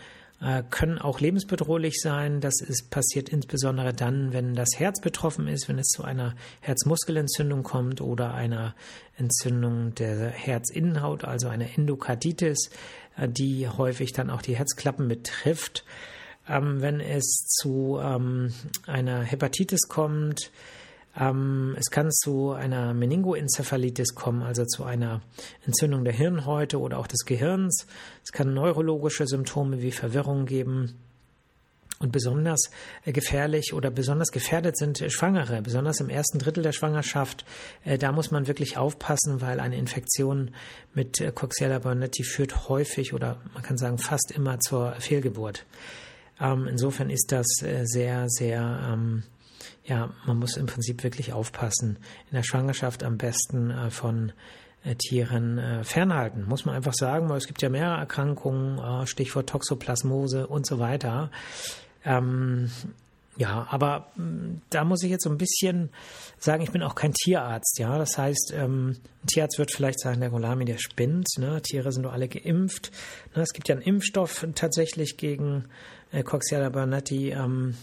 können 0.70 0.98
auch 0.98 1.18
lebensbedrohlich 1.18 2.00
sein. 2.00 2.40
Das 2.40 2.60
ist, 2.60 2.90
passiert 2.90 3.28
insbesondere 3.28 3.92
dann, 3.92 4.32
wenn 4.32 4.54
das 4.54 4.68
Herz 4.76 5.00
betroffen 5.00 5.48
ist, 5.48 5.68
wenn 5.68 5.80
es 5.80 5.88
zu 5.88 6.04
einer 6.04 6.36
Herzmuskelentzündung 6.60 7.64
kommt 7.64 8.00
oder 8.00 8.34
einer 8.34 8.76
Entzündung 9.16 9.94
der 9.96 10.30
Herzinnenhaut, 10.30 11.24
also 11.24 11.48
einer 11.48 11.66
Endokarditis, 11.76 12.70
äh, 13.16 13.28
die 13.28 13.68
häufig 13.68 14.12
dann 14.12 14.30
auch 14.30 14.42
die 14.42 14.56
Herzklappen 14.56 15.08
betrifft. 15.08 15.84
Ähm, 16.48 16.80
wenn 16.80 17.00
es 17.00 17.46
zu 17.60 17.98
ähm, 18.00 18.52
einer 18.86 19.22
Hepatitis 19.22 19.88
kommt, 19.88 20.52
ähm, 21.18 21.74
es 21.78 21.90
kann 21.90 22.12
zu 22.12 22.52
einer 22.52 22.94
Meningoenzephalitis 22.94 24.14
kommen, 24.14 24.42
also 24.42 24.64
zu 24.64 24.84
einer 24.84 25.20
Entzündung 25.66 26.04
der 26.04 26.12
Hirnhäute 26.12 26.78
oder 26.78 26.98
auch 26.98 27.06
des 27.06 27.24
Gehirns. 27.24 27.86
Es 28.24 28.30
kann 28.30 28.54
neurologische 28.54 29.26
Symptome 29.26 29.82
wie 29.82 29.90
Verwirrung 29.90 30.46
geben. 30.46 30.94
Und 32.00 32.12
besonders 32.12 32.70
äh, 33.04 33.10
gefährlich 33.10 33.74
oder 33.74 33.90
besonders 33.90 34.30
gefährdet 34.30 34.76
sind 34.76 35.04
Schwangere, 35.08 35.62
besonders 35.62 35.98
im 35.98 36.08
ersten 36.08 36.38
Drittel 36.38 36.62
der 36.62 36.70
Schwangerschaft. 36.70 37.44
Äh, 37.84 37.98
da 37.98 38.12
muss 38.12 38.30
man 38.30 38.46
wirklich 38.46 38.76
aufpassen, 38.76 39.40
weil 39.40 39.58
eine 39.58 39.76
Infektion 39.76 40.52
mit 40.94 41.20
äh, 41.20 41.32
Coxiella 41.32 41.80
burnetti 41.80 42.22
führt 42.22 42.68
häufig 42.68 43.14
oder 43.14 43.40
man 43.52 43.64
kann 43.64 43.78
sagen 43.78 43.98
fast 43.98 44.30
immer 44.30 44.60
zur 44.60 44.92
Fehlgeburt. 45.00 45.66
Ähm, 46.40 46.68
insofern 46.68 47.10
ist 47.10 47.32
das 47.32 47.46
sehr, 47.82 48.28
sehr 48.28 48.92
ähm, 48.92 49.24
ja, 49.88 50.10
man 50.26 50.38
muss 50.38 50.56
im 50.56 50.66
Prinzip 50.66 51.02
wirklich 51.02 51.32
aufpassen. 51.32 51.98
In 52.30 52.36
der 52.36 52.42
Schwangerschaft 52.42 53.02
am 53.02 53.16
besten 53.16 53.70
äh, 53.70 53.90
von 53.90 54.32
äh, 54.84 54.94
Tieren 54.94 55.58
äh, 55.58 55.82
fernhalten. 55.82 56.44
Muss 56.46 56.66
man 56.66 56.74
einfach 56.74 56.94
sagen, 56.94 57.28
weil 57.28 57.38
es 57.38 57.46
gibt 57.46 57.62
ja 57.62 57.70
mehrere 57.70 57.98
Erkrankungen, 57.98 58.78
äh, 58.78 59.06
Stichwort 59.06 59.48
Toxoplasmose 59.48 60.46
und 60.46 60.66
so 60.66 60.78
weiter. 60.78 61.30
Ähm, 62.04 62.70
ja, 63.38 63.66
aber 63.70 64.08
mm, 64.16 64.60
da 64.68 64.84
muss 64.84 65.02
ich 65.02 65.10
jetzt 65.10 65.24
so 65.24 65.30
ein 65.30 65.38
bisschen 65.38 65.88
sagen, 66.38 66.62
ich 66.62 66.70
bin 66.70 66.82
auch 66.82 66.94
kein 66.94 67.14
Tierarzt, 67.14 67.78
ja. 67.78 67.96
Das 67.96 68.18
heißt, 68.18 68.52
ähm, 68.54 68.96
ein 69.22 69.26
Tierarzt 69.26 69.58
wird 69.58 69.72
vielleicht 69.72 70.00
sagen, 70.00 70.20
der 70.20 70.30
Golami, 70.30 70.66
der 70.66 70.78
spinnt, 70.78 71.28
ne? 71.38 71.62
Tiere 71.62 71.92
sind 71.92 72.02
doch 72.02 72.12
alle 72.12 72.28
geimpft. 72.28 72.92
Ne? 73.34 73.42
Es 73.42 73.54
gibt 73.54 73.68
ja 73.68 73.74
einen 73.74 73.82
Impfstoff 73.82 74.46
tatsächlich 74.54 75.16
gegen 75.16 75.64
äh, 76.12 76.22
Coxiella 76.22 76.68
burnetti. 76.68 77.30
Ähm, 77.30 77.74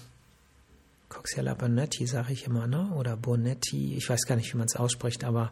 Coxiella 1.09 1.53
Bonetti, 1.53 2.07
sage 2.07 2.33
ich 2.33 2.45
immer, 2.45 2.67
ne? 2.67 2.91
oder 2.95 3.15
Bonetti, 3.15 3.95
ich 3.95 4.09
weiß 4.09 4.25
gar 4.25 4.35
nicht, 4.35 4.53
wie 4.53 4.57
man 4.57 4.67
es 4.67 4.75
ausspricht, 4.75 5.23
aber 5.23 5.51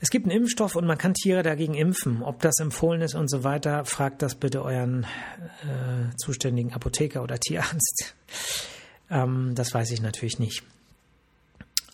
es 0.00 0.10
gibt 0.10 0.26
einen 0.26 0.36
Impfstoff 0.36 0.76
und 0.76 0.86
man 0.86 0.98
kann 0.98 1.14
Tiere 1.14 1.42
dagegen 1.42 1.74
impfen. 1.74 2.22
Ob 2.22 2.40
das 2.40 2.58
empfohlen 2.58 3.00
ist 3.00 3.14
und 3.14 3.30
so 3.30 3.44
weiter, 3.44 3.84
fragt 3.86 4.20
das 4.20 4.34
bitte 4.34 4.62
euren 4.62 5.04
äh, 5.04 6.14
zuständigen 6.16 6.72
Apotheker 6.72 7.22
oder 7.22 7.38
Tierarzt. 7.38 8.14
ähm, 9.10 9.54
das 9.54 9.72
weiß 9.72 9.90
ich 9.92 10.02
natürlich 10.02 10.38
nicht. 10.38 10.62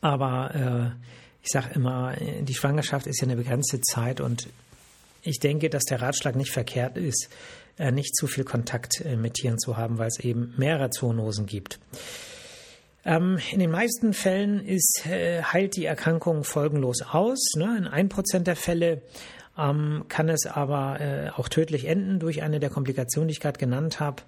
Aber 0.00 0.54
äh, 0.96 1.06
ich 1.42 1.50
sage 1.50 1.74
immer, 1.74 2.14
die 2.16 2.54
Schwangerschaft 2.54 3.06
ist 3.06 3.20
ja 3.20 3.26
eine 3.26 3.36
begrenzte 3.36 3.80
Zeit 3.80 4.20
und 4.20 4.48
ich 5.22 5.38
denke, 5.38 5.70
dass 5.70 5.84
der 5.84 6.02
Ratschlag 6.02 6.34
nicht 6.34 6.50
verkehrt 6.50 6.96
ist, 6.96 7.28
äh, 7.78 7.92
nicht 7.92 8.16
zu 8.16 8.26
viel 8.26 8.44
Kontakt 8.44 9.00
äh, 9.00 9.16
mit 9.16 9.34
Tieren 9.34 9.58
zu 9.58 9.76
haben, 9.76 9.98
weil 9.98 10.08
es 10.08 10.18
eben 10.18 10.54
mehrere 10.56 10.90
Zoonosen 10.90 11.46
gibt. 11.46 11.78
Ähm, 13.04 13.38
in 13.50 13.58
den 13.58 13.70
meisten 13.70 14.12
Fällen 14.12 14.64
ist, 14.64 15.04
äh, 15.06 15.42
heilt 15.42 15.76
die 15.76 15.84
Erkrankung 15.84 16.44
folgenlos 16.44 17.02
aus. 17.02 17.54
Ne? 17.56 17.76
In 17.76 17.86
ein 17.86 18.08
Prozent 18.08 18.46
der 18.46 18.56
Fälle 18.56 19.02
ähm, 19.58 20.04
kann 20.08 20.28
es 20.28 20.46
aber 20.46 21.00
äh, 21.00 21.30
auch 21.30 21.48
tödlich 21.48 21.86
enden 21.86 22.18
durch 22.18 22.42
eine 22.42 22.60
der 22.60 22.70
Komplikationen, 22.70 23.28
die 23.28 23.32
ich 23.32 23.40
gerade 23.40 23.58
genannt 23.58 24.00
habe. 24.00 24.22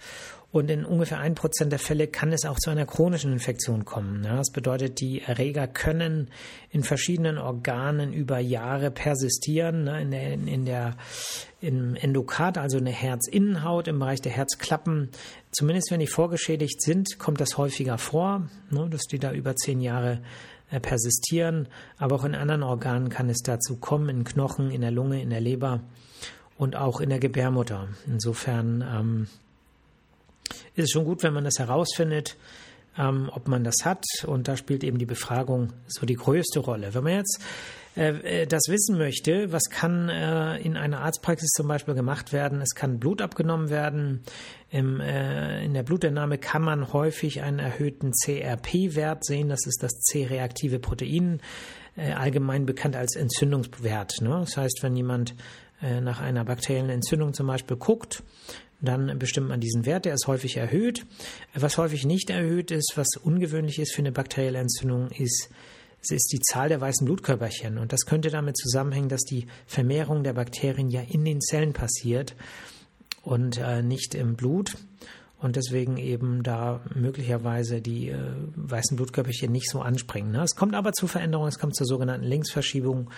Und 0.54 0.70
in 0.70 0.84
ungefähr 0.84 1.18
ein 1.18 1.34
Prozent 1.34 1.72
der 1.72 1.80
Fälle 1.80 2.06
kann 2.06 2.32
es 2.32 2.44
auch 2.44 2.60
zu 2.60 2.70
einer 2.70 2.86
chronischen 2.86 3.32
Infektion 3.32 3.84
kommen. 3.84 4.22
Ja, 4.22 4.36
das 4.36 4.52
bedeutet, 4.52 5.00
die 5.00 5.20
Erreger 5.20 5.66
können 5.66 6.30
in 6.70 6.84
verschiedenen 6.84 7.38
Organen 7.38 8.12
über 8.12 8.38
Jahre 8.38 8.92
persistieren. 8.92 9.82
Ne, 9.82 10.02
in 10.02 10.10
der, 10.12 10.32
in 10.32 10.64
der, 10.64 10.96
im 11.60 11.96
Endokard, 11.96 12.56
also 12.56 12.78
in 12.78 12.84
der 12.84 12.94
Herzinnenhaut, 12.94 13.88
im 13.88 13.98
Bereich 13.98 14.22
der 14.22 14.30
Herzklappen. 14.30 15.08
Zumindest 15.50 15.90
wenn 15.90 15.98
die 15.98 16.06
vorgeschädigt 16.06 16.80
sind, 16.82 17.18
kommt 17.18 17.40
das 17.40 17.58
häufiger 17.58 17.98
vor, 17.98 18.48
ne, 18.70 18.88
dass 18.88 19.08
die 19.10 19.18
da 19.18 19.32
über 19.32 19.56
zehn 19.56 19.80
Jahre 19.80 20.20
persistieren. 20.80 21.68
Aber 21.98 22.16
auch 22.16 22.24
in 22.24 22.34
anderen 22.34 22.62
Organen 22.62 23.08
kann 23.08 23.28
es 23.28 23.38
dazu 23.42 23.76
kommen, 23.76 24.08
in 24.08 24.24
Knochen, 24.24 24.70
in 24.70 24.80
der 24.80 24.90
Lunge, 24.90 25.22
in 25.22 25.30
der 25.30 25.40
Leber 25.40 25.80
und 26.56 26.76
auch 26.76 27.00
in 27.00 27.10
der 27.10 27.18
Gebärmutter. 27.18 27.88
Insofern 28.06 28.82
ähm, 28.82 29.26
ist 30.74 30.84
es 30.84 30.90
schon 30.90 31.04
gut, 31.04 31.22
wenn 31.22 31.34
man 31.34 31.44
das 31.44 31.58
herausfindet, 31.58 32.36
ähm, 32.98 33.30
ob 33.32 33.48
man 33.48 33.64
das 33.64 33.84
hat. 33.84 34.04
Und 34.26 34.48
da 34.48 34.56
spielt 34.56 34.84
eben 34.84 34.98
die 34.98 35.06
Befragung 35.06 35.72
so 35.86 36.06
die 36.06 36.14
größte 36.14 36.60
Rolle. 36.60 36.94
Wenn 36.94 37.04
man 37.04 37.14
jetzt 37.14 37.40
äh, 37.96 38.42
äh, 38.42 38.46
das 38.46 38.62
wissen 38.68 38.98
möchte, 38.98 39.52
was 39.52 39.70
kann 39.70 40.08
äh, 40.08 40.56
in 40.58 40.76
einer 40.76 41.00
Arztpraxis 41.00 41.50
zum 41.50 41.68
Beispiel 41.68 41.94
gemacht 41.94 42.32
werden? 42.32 42.60
Es 42.60 42.74
kann 42.74 42.98
Blut 42.98 43.22
abgenommen 43.22 43.70
werden. 43.70 44.22
In 44.70 44.98
der 44.98 45.84
Blutentnahme 45.84 46.36
kann 46.36 46.62
man 46.62 46.92
häufig 46.92 47.42
einen 47.42 47.60
erhöhten 47.60 48.10
CRP-Wert 48.10 49.24
sehen. 49.24 49.48
Das 49.48 49.66
ist 49.66 49.84
das 49.84 49.92
C-reaktive 50.00 50.80
Protein, 50.80 51.40
allgemein 51.94 52.66
bekannt 52.66 52.96
als 52.96 53.14
Entzündungswert. 53.14 54.20
Ne? 54.20 54.30
Das 54.30 54.56
heißt, 54.56 54.80
wenn 54.82 54.96
jemand 54.96 55.36
nach 55.80 56.20
einer 56.20 56.44
bakteriellen 56.44 56.90
Entzündung 56.90 57.34
zum 57.34 57.46
Beispiel 57.46 57.76
guckt, 57.76 58.24
dann 58.80 59.16
bestimmt 59.16 59.46
man 59.46 59.60
diesen 59.60 59.86
Wert, 59.86 60.06
der 60.06 60.14
ist 60.14 60.26
häufig 60.26 60.56
erhöht. 60.56 61.06
Was 61.54 61.78
häufig 61.78 62.04
nicht 62.04 62.30
erhöht 62.30 62.72
ist, 62.72 62.94
was 62.96 63.16
ungewöhnlich 63.22 63.78
ist 63.78 63.94
für 63.94 64.02
eine 64.02 64.10
bakterielle 64.10 64.58
Entzündung, 64.58 65.12
ist, 65.12 65.50
es 66.04 66.10
ist 66.10 66.32
die 66.32 66.40
Zahl 66.40 66.68
der 66.68 66.80
weißen 66.80 67.04
Blutkörperchen. 67.04 67.78
Und 67.78 67.92
das 67.92 68.06
könnte 68.06 68.30
damit 68.30 68.56
zusammenhängen, 68.56 69.08
dass 69.08 69.22
die 69.22 69.46
Vermehrung 69.66 70.24
der 70.24 70.34
Bakterien 70.34 70.90
ja 70.90 71.00
in 71.00 71.24
den 71.24 71.40
Zellen 71.40 71.72
passiert 71.72 72.34
und 73.22 73.58
äh, 73.58 73.82
nicht 73.82 74.14
im 74.14 74.36
Blut. 74.36 74.76
Und 75.40 75.56
deswegen 75.56 75.98
eben 75.98 76.42
da 76.42 76.80
möglicherweise 76.94 77.80
die 77.80 78.08
äh, 78.08 78.18
weißen 78.56 78.96
Blutkörperchen 78.96 79.52
nicht 79.52 79.70
so 79.70 79.80
anspringen. 79.80 80.32
Ne? 80.32 80.42
Es 80.42 80.56
kommt 80.56 80.74
aber 80.74 80.92
zu 80.92 81.06
Veränderungen, 81.06 81.48
es 81.48 81.58
kommt 81.58 81.76
zur 81.76 81.86
sogenannten 81.86 82.26
Linksverschiebung 82.26 83.10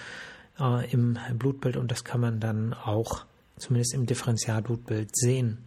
äh, 0.59 0.91
im 0.91 1.19
Blutbild 1.35 1.77
und 1.77 1.91
das 1.91 2.05
kann 2.05 2.21
man 2.21 2.41
dann 2.41 2.75
auch 2.75 3.25
zumindest 3.59 3.95
im 3.95 4.07
Differentialblutbild 4.07 5.17
sehen. 5.17 5.59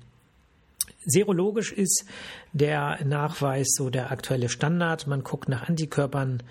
Serologisch 1.06 1.72
ist 1.72 2.06
der 2.52 3.04
Nachweis 3.06 3.68
so 3.76 3.90
der 3.90 4.12
aktuelle 4.12 4.50
Standard. 4.50 5.08
Man 5.08 5.24
guckt 5.24 5.50
nach 5.50 5.68
Antikörpern, 5.68 6.44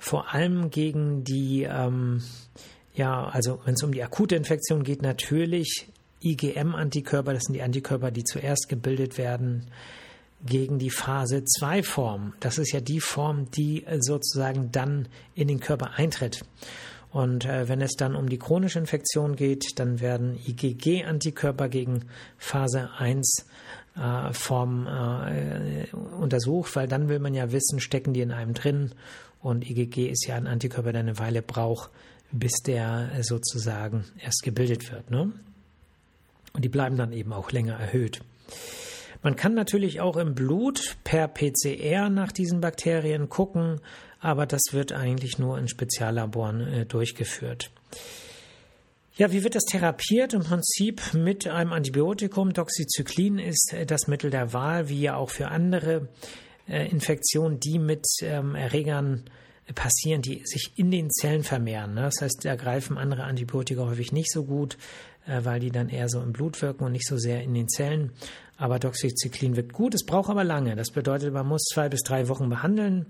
vor 0.00 0.32
allem 0.32 0.70
gegen 0.70 1.22
die, 1.24 1.62
ähm, 1.62 2.22
ja, 2.94 3.28
also 3.28 3.60
wenn 3.64 3.74
es 3.74 3.82
um 3.82 3.92
die 3.92 4.02
akute 4.02 4.34
Infektion 4.34 4.82
geht, 4.82 5.02
natürlich 5.02 5.88
IgM-Antikörper, 6.22 7.34
das 7.34 7.44
sind 7.44 7.54
die 7.54 7.62
Antikörper, 7.62 8.10
die 8.10 8.24
zuerst 8.24 8.68
gebildet 8.68 9.18
werden 9.18 9.66
gegen 10.44 10.78
die 10.78 10.90
Phase 10.90 11.44
2 11.44 11.82
Form. 11.82 12.32
Das 12.40 12.56
ist 12.56 12.72
ja 12.72 12.80
die 12.80 13.00
Form, 13.00 13.50
die 13.50 13.84
sozusagen 14.00 14.72
dann 14.72 15.08
in 15.34 15.48
den 15.48 15.60
Körper 15.60 15.92
eintritt. 15.96 16.44
Und 17.10 17.44
äh, 17.44 17.68
wenn 17.68 17.80
es 17.80 17.96
dann 17.96 18.14
um 18.14 18.28
die 18.28 18.38
chronische 18.38 18.78
Infektion 18.78 19.34
geht, 19.36 19.78
dann 19.78 20.00
werden 20.00 20.38
IgG-Antikörper 20.46 21.68
gegen 21.68 22.04
Phase 22.38 22.90
1 22.96 23.46
äh, 24.00 24.32
Form 24.32 24.86
äh, 24.86 25.86
untersucht, 26.18 26.74
weil 26.76 26.88
dann 26.88 27.08
will 27.08 27.18
man 27.18 27.34
ja 27.34 27.52
wissen, 27.52 27.80
stecken 27.80 28.14
die 28.14 28.22
in 28.22 28.32
einem 28.32 28.54
drin. 28.54 28.92
Und 29.40 29.68
IgG 29.68 30.08
ist 30.08 30.26
ja 30.26 30.36
ein 30.36 30.46
Antikörper, 30.46 30.92
der 30.92 31.00
eine 31.00 31.18
Weile 31.18 31.42
braucht, 31.42 31.90
bis 32.32 32.62
der 32.64 33.10
sozusagen 33.22 34.04
erst 34.18 34.42
gebildet 34.42 34.90
wird. 34.92 35.10
Ne? 35.10 35.32
Und 36.52 36.64
die 36.64 36.68
bleiben 36.68 36.96
dann 36.96 37.12
eben 37.12 37.32
auch 37.32 37.52
länger 37.52 37.74
erhöht. 37.74 38.20
Man 39.22 39.36
kann 39.36 39.54
natürlich 39.54 40.00
auch 40.00 40.16
im 40.16 40.34
Blut 40.34 40.96
per 41.04 41.28
PCR 41.28 42.08
nach 42.08 42.32
diesen 42.32 42.60
Bakterien 42.60 43.28
gucken, 43.28 43.80
aber 44.18 44.46
das 44.46 44.60
wird 44.72 44.92
eigentlich 44.92 45.38
nur 45.38 45.58
in 45.58 45.68
Speziallaboren 45.68 46.60
äh, 46.60 46.86
durchgeführt. 46.86 47.70
Ja, 49.20 49.30
wie 49.32 49.44
wird 49.44 49.54
das 49.54 49.64
therapiert? 49.64 50.32
Im 50.32 50.40
Prinzip 50.40 51.12
mit 51.12 51.46
einem 51.46 51.74
Antibiotikum. 51.74 52.54
Doxycyclin 52.54 53.38
ist 53.38 53.74
äh, 53.74 53.84
das 53.84 54.08
Mittel 54.08 54.30
der 54.30 54.54
Wahl, 54.54 54.88
wie 54.88 55.02
ja 55.02 55.16
auch 55.16 55.28
für 55.28 55.48
andere 55.48 56.08
äh, 56.66 56.88
Infektionen, 56.88 57.60
die 57.60 57.78
mit 57.78 58.06
ähm, 58.22 58.54
Erregern 58.54 59.24
äh, 59.66 59.74
passieren, 59.74 60.22
die 60.22 60.40
sich 60.46 60.72
in 60.76 60.90
den 60.90 61.10
Zellen 61.10 61.42
vermehren. 61.42 61.92
Ne? 61.92 62.00
Das 62.00 62.22
heißt, 62.22 62.46
da 62.46 62.56
greifen 62.56 62.96
andere 62.96 63.24
Antibiotika 63.24 63.84
häufig 63.84 64.10
nicht 64.10 64.32
so 64.32 64.44
gut, 64.44 64.78
weil 65.26 65.60
die 65.60 65.70
dann 65.70 65.90
eher 65.90 66.08
so 66.08 66.22
im 66.22 66.32
Blut 66.32 66.60
wirken 66.62 66.84
und 66.84 66.92
nicht 66.92 67.06
so 67.06 67.18
sehr 67.18 67.42
in 67.42 67.52
den 67.52 67.68
Zellen. 67.68 68.12
Aber 68.56 68.78
Doxycyclin 68.78 69.54
wirkt 69.54 69.74
gut, 69.74 69.94
es 69.94 70.06
braucht 70.06 70.30
aber 70.30 70.44
lange. 70.44 70.76
Das 70.76 70.90
bedeutet, 70.90 71.34
man 71.34 71.46
muss 71.46 71.62
zwei 71.64 71.90
bis 71.90 72.00
drei 72.00 72.28
Wochen 72.28 72.48
behandeln 72.48 73.06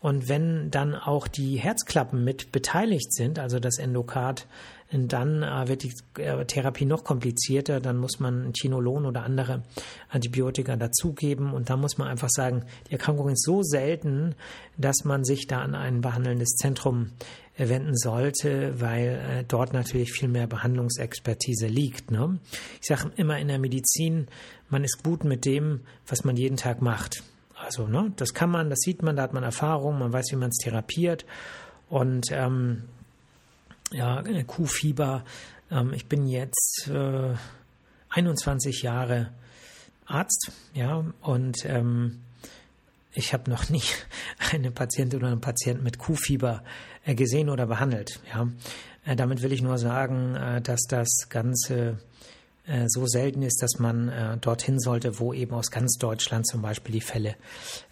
und 0.00 0.28
wenn 0.28 0.70
dann 0.70 0.94
auch 0.94 1.26
die 1.26 1.56
Herzklappen 1.56 2.22
mit 2.22 2.52
beteiligt 2.52 3.12
sind, 3.12 3.38
also 3.38 3.58
das 3.58 3.78
Endokard, 3.78 4.46
dann 4.92 5.42
äh, 5.42 5.68
wird 5.68 5.82
die 5.82 5.92
äh, 6.20 6.44
Therapie 6.44 6.84
noch 6.84 7.04
komplizierter. 7.04 7.80
Dann 7.80 7.96
muss 7.96 8.20
man 8.20 8.52
Tinolon 8.52 9.04
oder 9.04 9.24
andere 9.24 9.62
Antibiotika 10.08 10.76
dazugeben. 10.76 11.52
Und 11.52 11.70
da 11.70 11.76
muss 11.76 11.98
man 11.98 12.08
einfach 12.08 12.30
sagen, 12.30 12.64
die 12.88 12.92
Erkrankung 12.92 13.30
ist 13.30 13.44
so 13.44 13.62
selten, 13.62 14.34
dass 14.76 15.04
man 15.04 15.24
sich 15.24 15.46
da 15.46 15.62
an 15.62 15.74
ein 15.74 16.00
behandelndes 16.00 16.50
Zentrum 16.56 17.10
äh, 17.56 17.68
wenden 17.68 17.96
sollte, 17.96 18.80
weil 18.80 19.44
dort 19.48 19.72
natürlich 19.72 20.12
viel 20.12 20.28
mehr 20.28 20.46
Behandlungsexpertise 20.46 21.66
liegt. 21.66 22.10
Ne? 22.10 22.38
Ich 22.80 22.86
sage 22.86 23.10
immer 23.16 23.38
in 23.38 23.48
der 23.48 23.58
Medizin, 23.58 24.28
man 24.68 24.84
ist 24.84 25.02
gut 25.02 25.24
mit 25.24 25.44
dem, 25.44 25.80
was 26.06 26.24
man 26.24 26.36
jeden 26.36 26.56
Tag 26.56 26.80
macht. 26.80 27.22
Also, 27.54 27.86
ne, 27.86 28.12
das 28.16 28.34
kann 28.34 28.50
man, 28.50 28.68
das 28.68 28.80
sieht 28.80 29.02
man, 29.02 29.16
da 29.16 29.22
hat 29.22 29.32
man 29.32 29.42
Erfahrung, 29.42 29.98
man 29.98 30.12
weiß, 30.12 30.26
wie 30.30 30.36
man 30.36 30.50
es 30.50 30.58
therapiert. 30.58 31.24
Und 31.88 32.26
ähm, 32.30 32.82
ja, 33.92 34.22
Kuhfieber. 34.46 35.24
Ähm, 35.70 35.92
ich 35.92 36.06
bin 36.06 36.26
jetzt 36.26 36.88
äh, 36.92 37.34
21 38.10 38.82
Jahre 38.82 39.32
Arzt, 40.06 40.52
ja, 40.72 41.04
und 41.22 41.64
ähm, 41.64 42.20
ich 43.12 43.32
habe 43.32 43.50
noch 43.50 43.68
nie 43.70 43.82
eine 44.52 44.70
Patientin 44.70 45.18
oder 45.18 45.28
einen 45.28 45.40
Patienten 45.40 45.82
mit 45.82 45.98
Kuhfieber 45.98 46.62
äh, 47.04 47.14
gesehen 47.14 47.48
oder 47.48 47.66
behandelt. 47.66 48.20
Ja. 48.32 48.48
Äh, 49.04 49.16
damit 49.16 49.42
will 49.42 49.52
ich 49.52 49.62
nur 49.62 49.78
sagen, 49.78 50.36
äh, 50.36 50.60
dass 50.60 50.82
das 50.88 51.28
Ganze 51.28 51.98
äh, 52.66 52.86
so 52.88 53.06
selten 53.06 53.42
ist, 53.42 53.62
dass 53.62 53.78
man 53.78 54.08
äh, 54.08 54.36
dorthin 54.38 54.78
sollte, 54.78 55.18
wo 55.18 55.32
eben 55.32 55.54
aus 55.54 55.70
ganz 55.70 55.96
Deutschland 55.98 56.46
zum 56.46 56.62
Beispiel 56.62 56.92
die 56.92 57.00
Fälle 57.00 57.36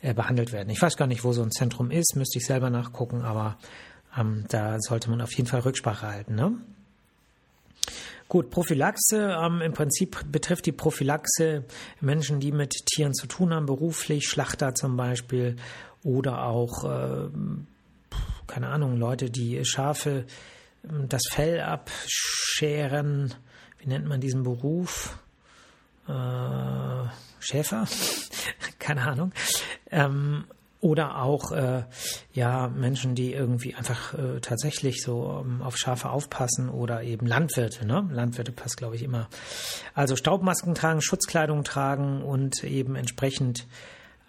äh, 0.03 0.15
behandelt 0.15 0.53
werden. 0.53 0.71
Ich 0.71 0.83
weiß 0.83 0.97
gar 0.97 1.07
nicht, 1.07 1.25
wo 1.25 1.33
so 1.33 1.43
ein 1.43 1.51
Zentrum 1.51 1.91
ist, 1.91 2.17
müsste 2.17 2.39
ich 2.39 2.47
selber 2.47 2.71
nachgucken, 2.71 3.23
aber 3.23 3.57
ähm, 4.19 4.45
da 4.49 4.81
sollte 4.81 5.11
man 5.11 5.21
auf 5.21 5.33
jeden 5.35 5.49
Fall 5.49 5.61
Rücksprache 5.61 6.07
halten. 6.07 6.35
Ne? 6.35 6.53
Gut, 8.29 8.51
Prophylaxe. 8.51 9.37
Ähm, 9.41 9.61
Im 9.61 9.73
Prinzip 9.73 10.21
betrifft 10.31 10.67
die 10.67 10.73
Prophylaxe 10.73 11.65
Menschen, 12.01 12.41
die 12.41 12.53
mit 12.53 12.75
Tieren 12.87 13.15
zu 13.15 13.27
tun 13.27 13.53
haben, 13.53 13.67
beruflich, 13.67 14.29
Schlachter 14.29 14.75
zum 14.75 14.97
Beispiel 14.97 15.57
oder 16.03 16.45
auch, 16.45 16.85
äh, 16.85 17.29
keine 18.47 18.69
Ahnung, 18.69 18.99
Leute, 18.99 19.31
die 19.31 19.65
Schafe 19.65 20.25
ähm, 20.89 21.09
das 21.09 21.23
Fell 21.31 21.61
abscheren 21.61 23.35
wie 23.85 23.91
nennt 23.91 24.07
man 24.07 24.21
diesen 24.21 24.45
Beruf? 24.45 25.19
Äh, 26.09 27.09
Schäfer? 27.39 27.87
Keine 28.79 29.03
Ahnung. 29.03 29.33
Ähm, 29.91 30.45
oder 30.85 31.23
auch 31.23 31.51
äh, 31.51 31.85
ja 32.35 32.69
Menschen, 32.69 33.15
die 33.15 33.33
irgendwie 33.33 33.75
einfach 33.75 34.13
äh, 34.13 34.41
tatsächlich 34.43 35.03
so 35.03 35.43
ähm, 35.43 35.63
auf 35.63 35.79
Schafe 35.79 36.11
aufpassen 36.11 36.69
oder 36.69 37.03
eben 37.03 37.27
Landwirte. 37.27 37.87
Ne? 37.87 38.07
Landwirte 38.13 38.53
passt, 38.53 38.77
glaube 38.77 38.95
ich, 38.95 39.03
immer. 39.03 39.31
Also 39.95 40.15
Staubmasken 40.15 40.75
tragen, 40.75 41.01
Schutzkleidung 41.01 41.65
tragen 41.65 42.23
und 42.23 42.63
eben 42.65 42.97
entsprechend 42.97 43.67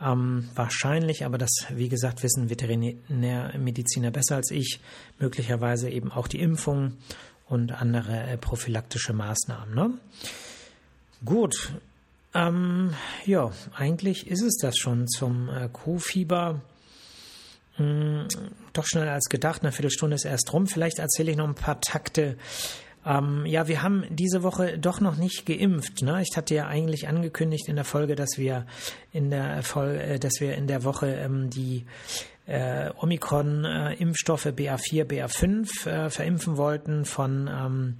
Ähm, 0.01 0.49
wahrscheinlich, 0.55 1.23
aber 1.23 1.37
das, 1.37 1.51
wie 1.69 1.87
gesagt, 1.87 2.21
wissen 2.21 2.49
Veterinärmediziner 2.49 4.11
besser 4.11 4.35
als 4.35 4.51
ich, 4.51 4.81
möglicherweise 5.19 5.89
eben 5.89 6.11
auch 6.11 6.27
die 6.27 6.41
Impfung 6.41 6.97
und 7.47 7.71
andere 7.71 8.23
äh, 8.27 8.37
prophylaktische 8.37 9.13
Maßnahmen. 9.13 9.73
Ne? 9.73 9.93
Gut, 11.23 11.71
ähm, 12.35 12.93
ja, 13.25 13.51
eigentlich 13.75 14.27
ist 14.27 14.43
es 14.43 14.57
das 14.57 14.77
schon 14.77 15.07
zum 15.07 15.49
äh, 15.49 15.69
Kuhfieber. 15.71 16.61
Hm, 17.77 18.27
doch 18.73 18.85
schneller 18.85 19.13
als 19.13 19.25
gedacht, 19.25 19.63
eine 19.63 19.71
Viertelstunde 19.71 20.15
ist 20.15 20.25
erst 20.25 20.53
rum. 20.53 20.67
Vielleicht 20.67 20.99
erzähle 20.99 21.31
ich 21.31 21.37
noch 21.37 21.47
ein 21.47 21.55
paar 21.55 21.81
Takte 21.81 22.37
ähm, 23.05 23.45
ja, 23.45 23.67
wir 23.67 23.83
haben 23.83 24.03
diese 24.09 24.41
Woche 24.41 24.79
doch 24.79 24.99
noch 24.99 25.15
nicht 25.15 25.45
geimpft. 25.45 26.01
Ne? 26.01 26.23
Ich 26.27 26.35
hatte 26.35 26.55
ja 26.55 26.67
eigentlich 26.67 27.07
angekündigt 27.07 27.67
in 27.67 27.75
der 27.75 27.85
Folge, 27.85 28.15
dass 28.15 28.37
wir 28.37 28.65
in 29.11 29.29
der 29.29 29.61
Folge, 29.61 30.01
äh, 30.01 30.19
dass 30.19 30.39
wir 30.39 30.55
in 30.55 30.65
der 30.65 30.83
Woche 30.83 31.13
ähm, 31.13 31.49
die 31.51 31.85
äh, 32.47 32.89
Omikron-Impfstoffe 32.97 34.47
BA4, 34.47 35.05
BA5 35.05 35.87
äh, 35.87 36.09
verimpfen 36.09 36.57
wollten 36.57 37.05
von 37.05 37.47
ähm, 37.47 37.97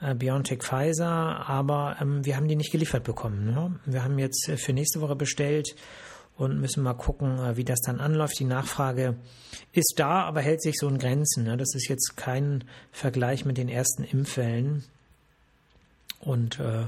äh, 0.00 0.14
BioNTech 0.14 0.62
Pfizer, 0.62 1.48
aber 1.48 1.96
ähm, 2.00 2.24
wir 2.24 2.36
haben 2.36 2.48
die 2.48 2.56
nicht 2.56 2.72
geliefert 2.72 3.04
bekommen. 3.04 3.46
Ne? 3.46 3.78
Wir 3.86 4.04
haben 4.04 4.18
jetzt 4.18 4.48
äh, 4.48 4.56
für 4.56 4.72
nächste 4.72 5.00
Woche 5.00 5.16
bestellt 5.16 5.74
und 6.36 6.60
müssen 6.60 6.82
mal 6.82 6.94
gucken, 6.94 7.38
äh, 7.38 7.56
wie 7.56 7.64
das 7.64 7.80
dann 7.80 8.00
anläuft. 8.00 8.38
Die 8.38 8.44
Nachfrage 8.44 9.16
ist 9.72 9.94
da, 9.96 10.22
aber 10.22 10.40
hält 10.40 10.62
sich 10.62 10.76
so 10.78 10.88
in 10.88 10.98
Grenzen. 10.98 11.44
Ne? 11.44 11.56
Das 11.56 11.74
ist 11.74 11.88
jetzt 11.88 12.16
kein 12.16 12.64
Vergleich 12.92 13.44
mit 13.44 13.56
den 13.56 13.68
ersten 13.68 14.04
Impfwellen. 14.04 14.84
Und 16.20 16.58
äh, 16.58 16.86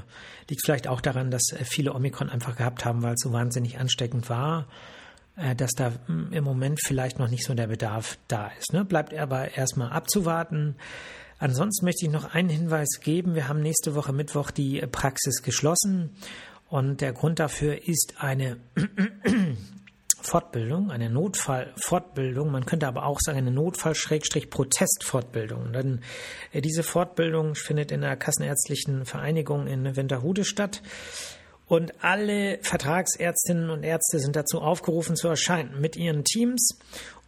liegt 0.49 0.63
vielleicht 0.65 0.87
auch 0.87 0.99
daran, 0.99 1.29
dass 1.29 1.51
äh, 1.51 1.63
viele 1.63 1.93
Omikron 1.93 2.29
einfach 2.29 2.55
gehabt 2.55 2.85
haben, 2.85 3.03
weil 3.03 3.13
es 3.13 3.21
so 3.21 3.31
wahnsinnig 3.31 3.77
ansteckend 3.77 4.29
war, 4.29 4.67
äh, 5.35 5.55
dass 5.55 5.71
da 5.71 5.93
hm, 6.07 6.33
im 6.33 6.43
Moment 6.43 6.81
vielleicht 6.83 7.19
noch 7.19 7.29
nicht 7.29 7.45
so 7.45 7.53
der 7.53 7.67
Bedarf 7.67 8.17
da 8.27 8.51
ist. 8.59 8.73
Ne? 8.73 8.83
Bleibt 8.83 9.13
aber 9.13 9.55
erstmal 9.55 9.91
abzuwarten. 9.91 10.75
Ansonsten 11.39 11.85
möchte 11.85 12.05
ich 12.05 12.11
noch 12.11 12.33
einen 12.33 12.49
Hinweis 12.49 12.99
geben. 13.01 13.35
Wir 13.35 13.47
haben 13.47 13.61
nächste 13.61 13.95
Woche 13.95 14.13
Mittwoch 14.13 14.51
die 14.51 14.81
Praxis 14.91 15.43
geschlossen 15.43 16.15
und 16.69 17.01
der 17.01 17.13
Grund 17.13 17.39
dafür 17.39 17.87
ist 17.87 18.15
eine 18.17 18.57
Fortbildung, 20.21 20.91
eine 20.91 21.09
Notfallfortbildung. 21.09 22.51
Man 22.51 22.65
könnte 22.65 22.87
aber 22.87 23.05
auch 23.05 23.19
sagen 23.21 23.37
eine 23.37 23.51
Notfall-Protestfortbildung. 23.51 25.71
Denn 25.71 26.01
äh, 26.51 26.59
diese 26.61 26.83
Fortbildung 26.83 27.55
findet 27.55 27.91
in 27.91 28.01
der 28.01 28.17
Kassenärztlichen 28.17 29.05
Vereinigung 29.05 29.67
in 29.67 29.95
Winterhude 29.95 30.43
statt. 30.43 30.81
Und 31.67 32.03
alle 32.03 32.59
Vertragsärztinnen 32.61 33.69
und 33.69 33.83
Ärzte 33.83 34.19
sind 34.19 34.35
dazu 34.35 34.59
aufgerufen 34.61 35.15
zu 35.15 35.27
erscheinen 35.27 35.79
mit 35.79 35.95
ihren 35.95 36.23
Teams. 36.23 36.79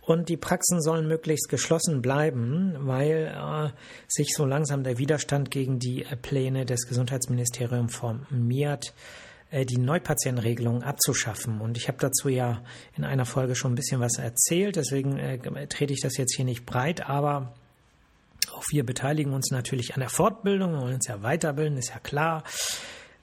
Und 0.10 0.28
die 0.28 0.38
Praxen 0.38 0.82
sollen 0.82 1.08
möglichst 1.08 1.50
geschlossen 1.50 2.01
bleiben, 2.01 2.75
weil 2.80 3.28
äh, 3.28 3.70
sich 4.08 4.34
so 4.36 4.44
langsam 4.44 4.84
der 4.84 4.98
Widerstand 4.98 5.51
gegen 5.51 5.78
die 5.78 6.04
äh, 6.04 6.16
Pläne 6.16 6.66
des 6.66 6.88
Gesundheitsministeriums 6.88 7.96
formiert 7.96 8.96
äh, 9.51 9.68
die 9.68 9.78
Neupatientenregelung 9.78 10.82
abzuschaffen. 10.82 11.62
Und 11.62 11.78
ich 11.78 11.88
habe 11.88 12.00
dazu 12.00 12.28
ja 12.28 12.63
in 12.98 13.04
einer 13.04 13.25
Folge 13.25 13.54
schon 13.54 13.74
ein 13.74 13.75
bisschen 13.75 14.01
was 14.01 14.18
erzählt, 14.18 14.78
deswegen 14.78 15.20
äh, 15.20 15.68
trete 15.68 15.94
ich 15.94 16.01
das 16.01 16.18
jetzt 16.18 16.36
hier 16.36 16.46
nicht 16.46 16.66
breit, 16.66 17.08
aber 17.08 17.54
auch 18.51 18.63
wir 18.72 18.84
beteiligen 18.88 19.32
uns 19.32 19.51
natürlich 19.51 19.94
an 19.94 20.00
der 20.00 20.10
Fortbildung, 20.10 20.72
wir 20.72 20.82
wollen 20.82 20.96
uns 20.96 21.08
ja 21.08 21.22
weiterbilden, 21.22 21.78
ist 21.78 21.89
ja 21.89 22.00
klar. 22.00 22.44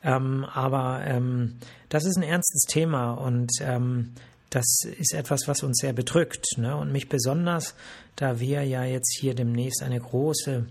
Ähm, 0.05 0.45
aber 0.45 1.01
ähm, 1.05 1.59
das 1.89 2.05
ist 2.05 2.17
ein 2.17 2.23
ernstes 2.23 2.63
Thema 2.69 3.15
und 3.15 3.51
ähm, 3.61 4.13
das 4.51 4.65
ist 4.99 5.13
etwas, 5.13 5.43
was 5.47 5.63
uns 5.63 5.79
sehr 5.81 5.93
bedrückt. 5.93 6.47
Ne? 6.57 6.77
Und 6.77 6.93
mich 6.93 7.09
besonders, 7.09 7.75
da 8.15 8.41
wir 8.41 8.63
ja 8.65 8.85
jetzt 8.85 9.17
hier 9.19 9.35
demnächst 9.35 9.83
eine 9.83 10.01
große 10.01 10.67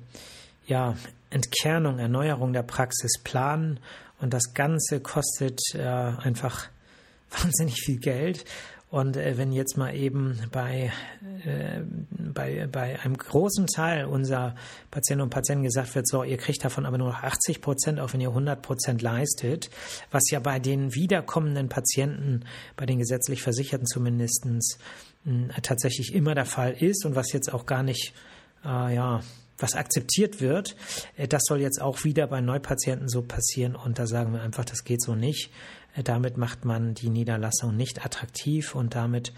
ja, 0.67 0.96
Entkernung, 1.29 2.00
Erneuerung 2.00 2.53
der 2.53 2.63
Praxis 2.63 3.20
planen 3.24 3.79
und 4.20 4.34
das 4.34 4.53
Ganze 4.53 5.00
kostet 5.01 5.60
äh, 5.74 5.82
einfach 5.84 6.67
wahnsinnig 7.29 7.82
viel 7.82 8.00
Geld. 8.00 8.46
Und 8.89 9.17
äh, 9.17 9.37
wenn 9.37 9.51
jetzt 9.51 9.77
mal 9.77 9.95
eben 9.95 10.39
bei, 10.51 10.91
äh, 11.43 11.81
bei, 12.09 12.67
bei 12.67 12.99
einem 12.99 13.17
großen 13.17 13.67
Teil 13.67 14.05
unserer 14.05 14.55
Patientinnen 14.91 15.24
und 15.24 15.31
Patienten 15.31 15.63
gesagt 15.63 15.95
wird, 15.95 16.07
so, 16.07 16.24
ihr 16.24 16.37
kriegt 16.37 16.63
davon 16.63 16.85
aber 16.85 16.98
nur 16.98 17.09
noch 17.09 17.24
80 17.24 17.61
Prozent, 17.61 18.00
auch 18.00 18.13
wenn 18.13 18.21
ihr 18.21 18.29
100 18.29 18.61
Prozent 18.61 19.01
leistet, 19.01 19.69
was 20.11 20.29
ja 20.29 20.39
bei 20.39 20.59
den 20.59 20.93
wiederkommenden 20.93 21.67
Patienten, 21.67 22.45
bei 22.77 22.85
den 22.85 23.00
gesetzlich 23.00 23.41
Versicherten 23.41 23.87
zumindest, 23.87 24.45
tatsächlich 25.63 26.13
immer 26.13 26.35
der 26.35 26.45
Fall 26.45 26.74
ist 26.74 27.05
und 27.05 27.15
was 27.15 27.31
jetzt 27.33 27.51
auch 27.51 27.65
gar 27.65 27.83
nicht, 27.83 28.13
äh, 28.63 28.95
ja, 28.95 29.21
was 29.57 29.74
akzeptiert 29.74 30.41
wird, 30.41 30.75
äh, 31.17 31.27
das 31.27 31.43
soll 31.45 31.61
jetzt 31.61 31.81
auch 31.81 32.03
wieder 32.03 32.27
bei 32.27 32.41
Neupatienten 32.41 33.07
so 33.07 33.21
passieren 33.21 33.75
und 33.75 33.98
da 34.00 34.05
sagen 34.05 34.33
wir 34.33 34.41
einfach, 34.41 34.65
das 34.65 34.83
geht 34.83 35.01
so 35.01 35.15
nicht. 35.15 35.50
Damit 36.03 36.38
macht 36.38 36.66
man 36.66 36.94
die 36.94 37.10
Niederlassung 37.10 37.75
nicht 37.75 38.05
attraktiv 38.05 38.75
und 38.75 38.96
damit 38.96 39.34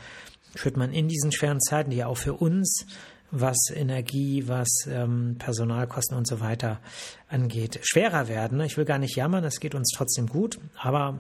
führt 0.55 0.77
man 0.77 0.91
in 0.91 1.07
diesen 1.07 1.31
schweren 1.31 1.61
Zeiten, 1.61 1.91
die 1.91 1.97
ja 1.97 2.07
auch 2.07 2.17
für 2.17 2.33
uns, 2.33 2.85
was 3.31 3.69
Energie, 3.73 4.47
was 4.47 4.67
ähm, 4.87 5.35
Personalkosten 5.37 6.17
und 6.17 6.27
so 6.27 6.39
weiter 6.39 6.79
angeht, 7.27 7.79
schwerer 7.83 8.27
werden. 8.27 8.59
Ich 8.61 8.77
will 8.77 8.85
gar 8.85 8.99
nicht 8.99 9.15
jammern, 9.15 9.43
es 9.43 9.59
geht 9.59 9.75
uns 9.75 9.91
trotzdem 9.93 10.27
gut, 10.27 10.59
aber 10.77 11.19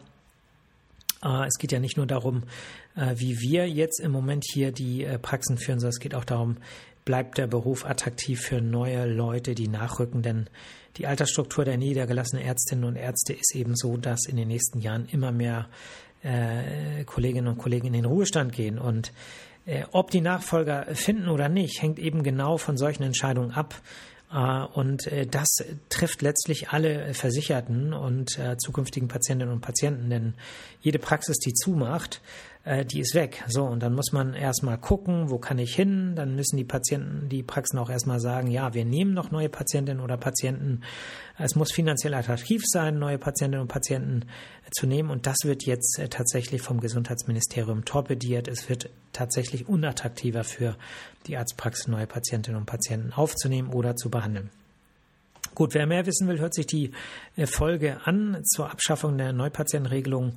äh, 1.23 1.47
es 1.47 1.57
geht 1.57 1.71
ja 1.71 1.79
nicht 1.79 1.97
nur 1.97 2.07
darum, 2.07 2.43
äh, 2.95 3.15
wie 3.17 3.39
wir 3.39 3.69
jetzt 3.69 3.99
im 3.99 4.11
Moment 4.11 4.45
hier 4.45 4.71
die 4.71 5.03
äh, 5.03 5.19
Praxen 5.19 5.57
führen, 5.57 5.79
sondern 5.79 5.95
es 5.95 5.99
geht 5.99 6.15
auch 6.15 6.25
darum, 6.25 6.57
bleibt 7.07 7.37
der 7.37 7.47
Beruf 7.47 7.85
attraktiv 7.85 8.41
für 8.41 8.59
neue 8.59 9.05
Leute, 9.05 9.55
die 9.55 9.69
nachrücken, 9.69 10.23
denn 10.23 10.49
die 10.97 11.07
Altersstruktur 11.07 11.63
der 11.63 11.77
niedergelassenen 11.77 12.43
Ärztinnen 12.43 12.83
und 12.83 12.97
Ärzte 12.97 13.31
ist 13.31 13.55
eben 13.55 13.77
so, 13.77 13.95
dass 13.95 14.25
in 14.27 14.35
den 14.35 14.49
nächsten 14.49 14.79
Jahren 14.79 15.05
immer 15.05 15.31
mehr 15.31 15.69
äh, 16.21 17.05
Kolleginnen 17.05 17.47
und 17.47 17.59
Kollegen 17.59 17.87
in 17.87 17.93
den 17.93 18.03
Ruhestand 18.03 18.51
gehen. 18.51 18.77
Und 18.77 19.13
äh, 19.65 19.85
ob 19.93 20.11
die 20.11 20.19
Nachfolger 20.19 20.87
finden 20.95 21.29
oder 21.29 21.47
nicht, 21.47 21.81
hängt 21.81 21.97
eben 21.97 22.23
genau 22.23 22.57
von 22.57 22.75
solchen 22.75 23.03
Entscheidungen 23.03 23.51
ab. 23.51 23.81
Äh, 24.29 24.65
und 24.73 25.07
äh, 25.07 25.25
das 25.25 25.59
trifft 25.87 26.21
letztlich 26.21 26.71
alle 26.71 27.13
Versicherten 27.13 27.93
und 27.93 28.37
äh, 28.37 28.57
zukünftigen 28.57 29.07
Patientinnen 29.07 29.53
und 29.53 29.61
Patienten, 29.61 30.09
denn 30.09 30.33
jede 30.81 30.99
Praxis, 30.99 31.37
die 31.37 31.53
zumacht, 31.53 32.21
die 32.85 32.99
ist 32.99 33.15
weg. 33.15 33.43
So, 33.47 33.63
und 33.63 33.81
dann 33.81 33.93
muss 33.93 34.11
man 34.11 34.33
erstmal 34.33 34.77
gucken, 34.77 35.29
wo 35.29 35.37
kann 35.37 35.57
ich 35.57 35.73
hin? 35.73 36.15
Dann 36.15 36.35
müssen 36.35 36.57
die 36.57 36.65
Patienten, 36.65 37.29
die 37.29 37.41
Praxen 37.41 37.79
auch 37.79 37.89
erstmal 37.89 38.19
sagen, 38.19 38.49
ja, 38.51 38.73
wir 38.73 38.83
nehmen 38.83 39.13
noch 39.13 39.31
neue 39.31 39.47
Patientinnen 39.47 40.03
oder 40.03 40.17
Patienten. 40.17 40.81
Es 41.37 41.55
muss 41.55 41.71
finanziell 41.71 42.13
attraktiv 42.13 42.63
sein, 42.65 42.99
neue 42.99 43.17
Patientinnen 43.17 43.61
und 43.61 43.67
Patienten 43.69 44.25
zu 44.71 44.85
nehmen. 44.85 45.09
Und 45.09 45.27
das 45.27 45.37
wird 45.43 45.65
jetzt 45.65 46.01
tatsächlich 46.09 46.61
vom 46.61 46.81
Gesundheitsministerium 46.81 47.85
torpediert. 47.85 48.47
Es 48.47 48.67
wird 48.67 48.89
tatsächlich 49.13 49.69
unattraktiver 49.69 50.43
für 50.43 50.75
die 51.27 51.37
Arztpraxen, 51.37 51.91
neue 51.91 52.07
Patientinnen 52.07 52.59
und 52.59 52.65
Patienten 52.65 53.13
aufzunehmen 53.13 53.69
oder 53.69 53.95
zu 53.95 54.09
behandeln. 54.09 54.49
Gut, 55.55 55.73
wer 55.73 55.87
mehr 55.87 56.05
wissen 56.05 56.27
will, 56.27 56.39
hört 56.39 56.53
sich 56.53 56.67
die 56.67 56.91
äh, 57.35 57.47
Folge 57.47 58.01
an 58.03 58.43
zur 58.43 58.69
Abschaffung 58.69 59.17
der 59.17 59.33
Neupatientenregelung. 59.33 60.33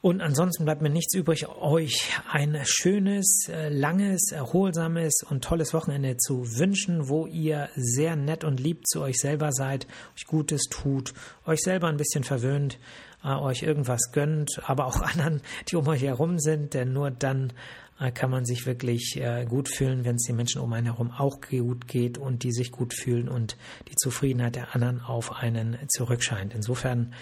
Und 0.00 0.20
ansonsten 0.20 0.64
bleibt 0.64 0.80
mir 0.80 0.90
nichts 0.90 1.12
übrig, 1.14 1.48
euch 1.48 2.12
ein 2.30 2.56
schönes, 2.62 3.48
äh, 3.48 3.68
langes, 3.68 4.30
erholsames 4.30 5.22
und 5.28 5.42
tolles 5.42 5.74
Wochenende 5.74 6.16
zu 6.16 6.56
wünschen, 6.56 7.08
wo 7.08 7.26
ihr 7.26 7.68
sehr 7.74 8.14
nett 8.14 8.44
und 8.44 8.60
lieb 8.60 8.86
zu 8.86 9.00
euch 9.00 9.18
selber 9.18 9.50
seid, 9.50 9.88
euch 10.14 10.26
Gutes 10.26 10.68
tut, 10.70 11.14
euch 11.46 11.60
selber 11.60 11.88
ein 11.88 11.96
bisschen 11.96 12.22
verwöhnt, 12.22 12.78
äh, 13.24 13.34
euch 13.34 13.62
irgendwas 13.62 14.12
gönnt, 14.12 14.60
aber 14.66 14.86
auch 14.86 15.00
anderen, 15.00 15.40
die 15.68 15.76
um 15.76 15.86
euch 15.88 16.02
herum 16.02 16.38
sind, 16.38 16.74
denn 16.74 16.92
nur 16.92 17.10
dann 17.10 17.52
äh, 18.00 18.12
kann 18.12 18.30
man 18.30 18.44
sich 18.44 18.66
wirklich 18.66 19.16
äh, 19.16 19.44
gut 19.44 19.68
fühlen, 19.68 20.04
wenn 20.04 20.16
es 20.16 20.22
den 20.22 20.36
Menschen 20.36 20.60
um 20.60 20.72
einen 20.72 20.86
herum 20.86 21.10
auch 21.10 21.40
gut 21.40 21.88
geht 21.88 22.16
und 22.16 22.42
die 22.44 22.52
sich 22.52 22.70
gut 22.70 22.94
fühlen 22.94 23.28
und 23.28 23.56
die 23.88 23.96
Zufriedenheit 23.96 24.54
der 24.54 24.74
anderen 24.74 25.00
auf 25.00 25.32
einen 25.32 25.76
zurückscheint. 25.88 26.54
Insofern 26.54 27.12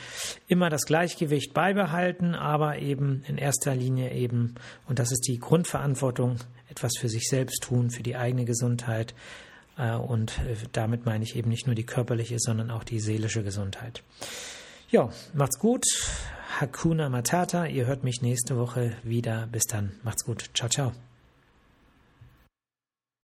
immer 0.48 0.68
das 0.68 0.82
Gleichgewicht 0.82 1.54
beibehalten, 1.54 2.34
aber 2.34 2.78
eben 2.78 3.22
in 3.26 3.38
erster 3.38 3.74
Linie 3.74 4.12
eben, 4.12 4.54
und 4.86 4.98
das 4.98 5.12
ist 5.12 5.26
die 5.26 5.38
Grundverantwortung, 5.38 6.36
etwas 6.68 6.92
für 6.98 7.08
sich 7.08 7.28
selbst 7.28 7.62
tun, 7.62 7.90
für 7.90 8.02
die 8.02 8.16
eigene 8.16 8.44
Gesundheit. 8.44 9.14
Äh, 9.78 9.94
und 9.94 10.38
damit 10.72 11.06
meine 11.06 11.24
ich 11.24 11.36
eben 11.36 11.48
nicht 11.48 11.66
nur 11.66 11.74
die 11.74 11.86
körperliche, 11.86 12.36
sondern 12.38 12.70
auch 12.70 12.84
die 12.84 13.00
seelische 13.00 13.42
Gesundheit. 13.42 14.02
Ja, 14.96 15.10
macht's 15.34 15.58
gut. 15.58 15.84
Hakuna 16.58 17.10
Matata. 17.10 17.66
Ihr 17.66 17.84
hört 17.84 18.02
mich 18.02 18.22
nächste 18.22 18.56
Woche 18.56 18.96
wieder. 19.02 19.46
Bis 19.52 19.64
dann. 19.64 19.92
Macht's 20.02 20.24
gut. 20.24 20.48
Ciao, 20.54 20.70
ciao. 20.70 20.92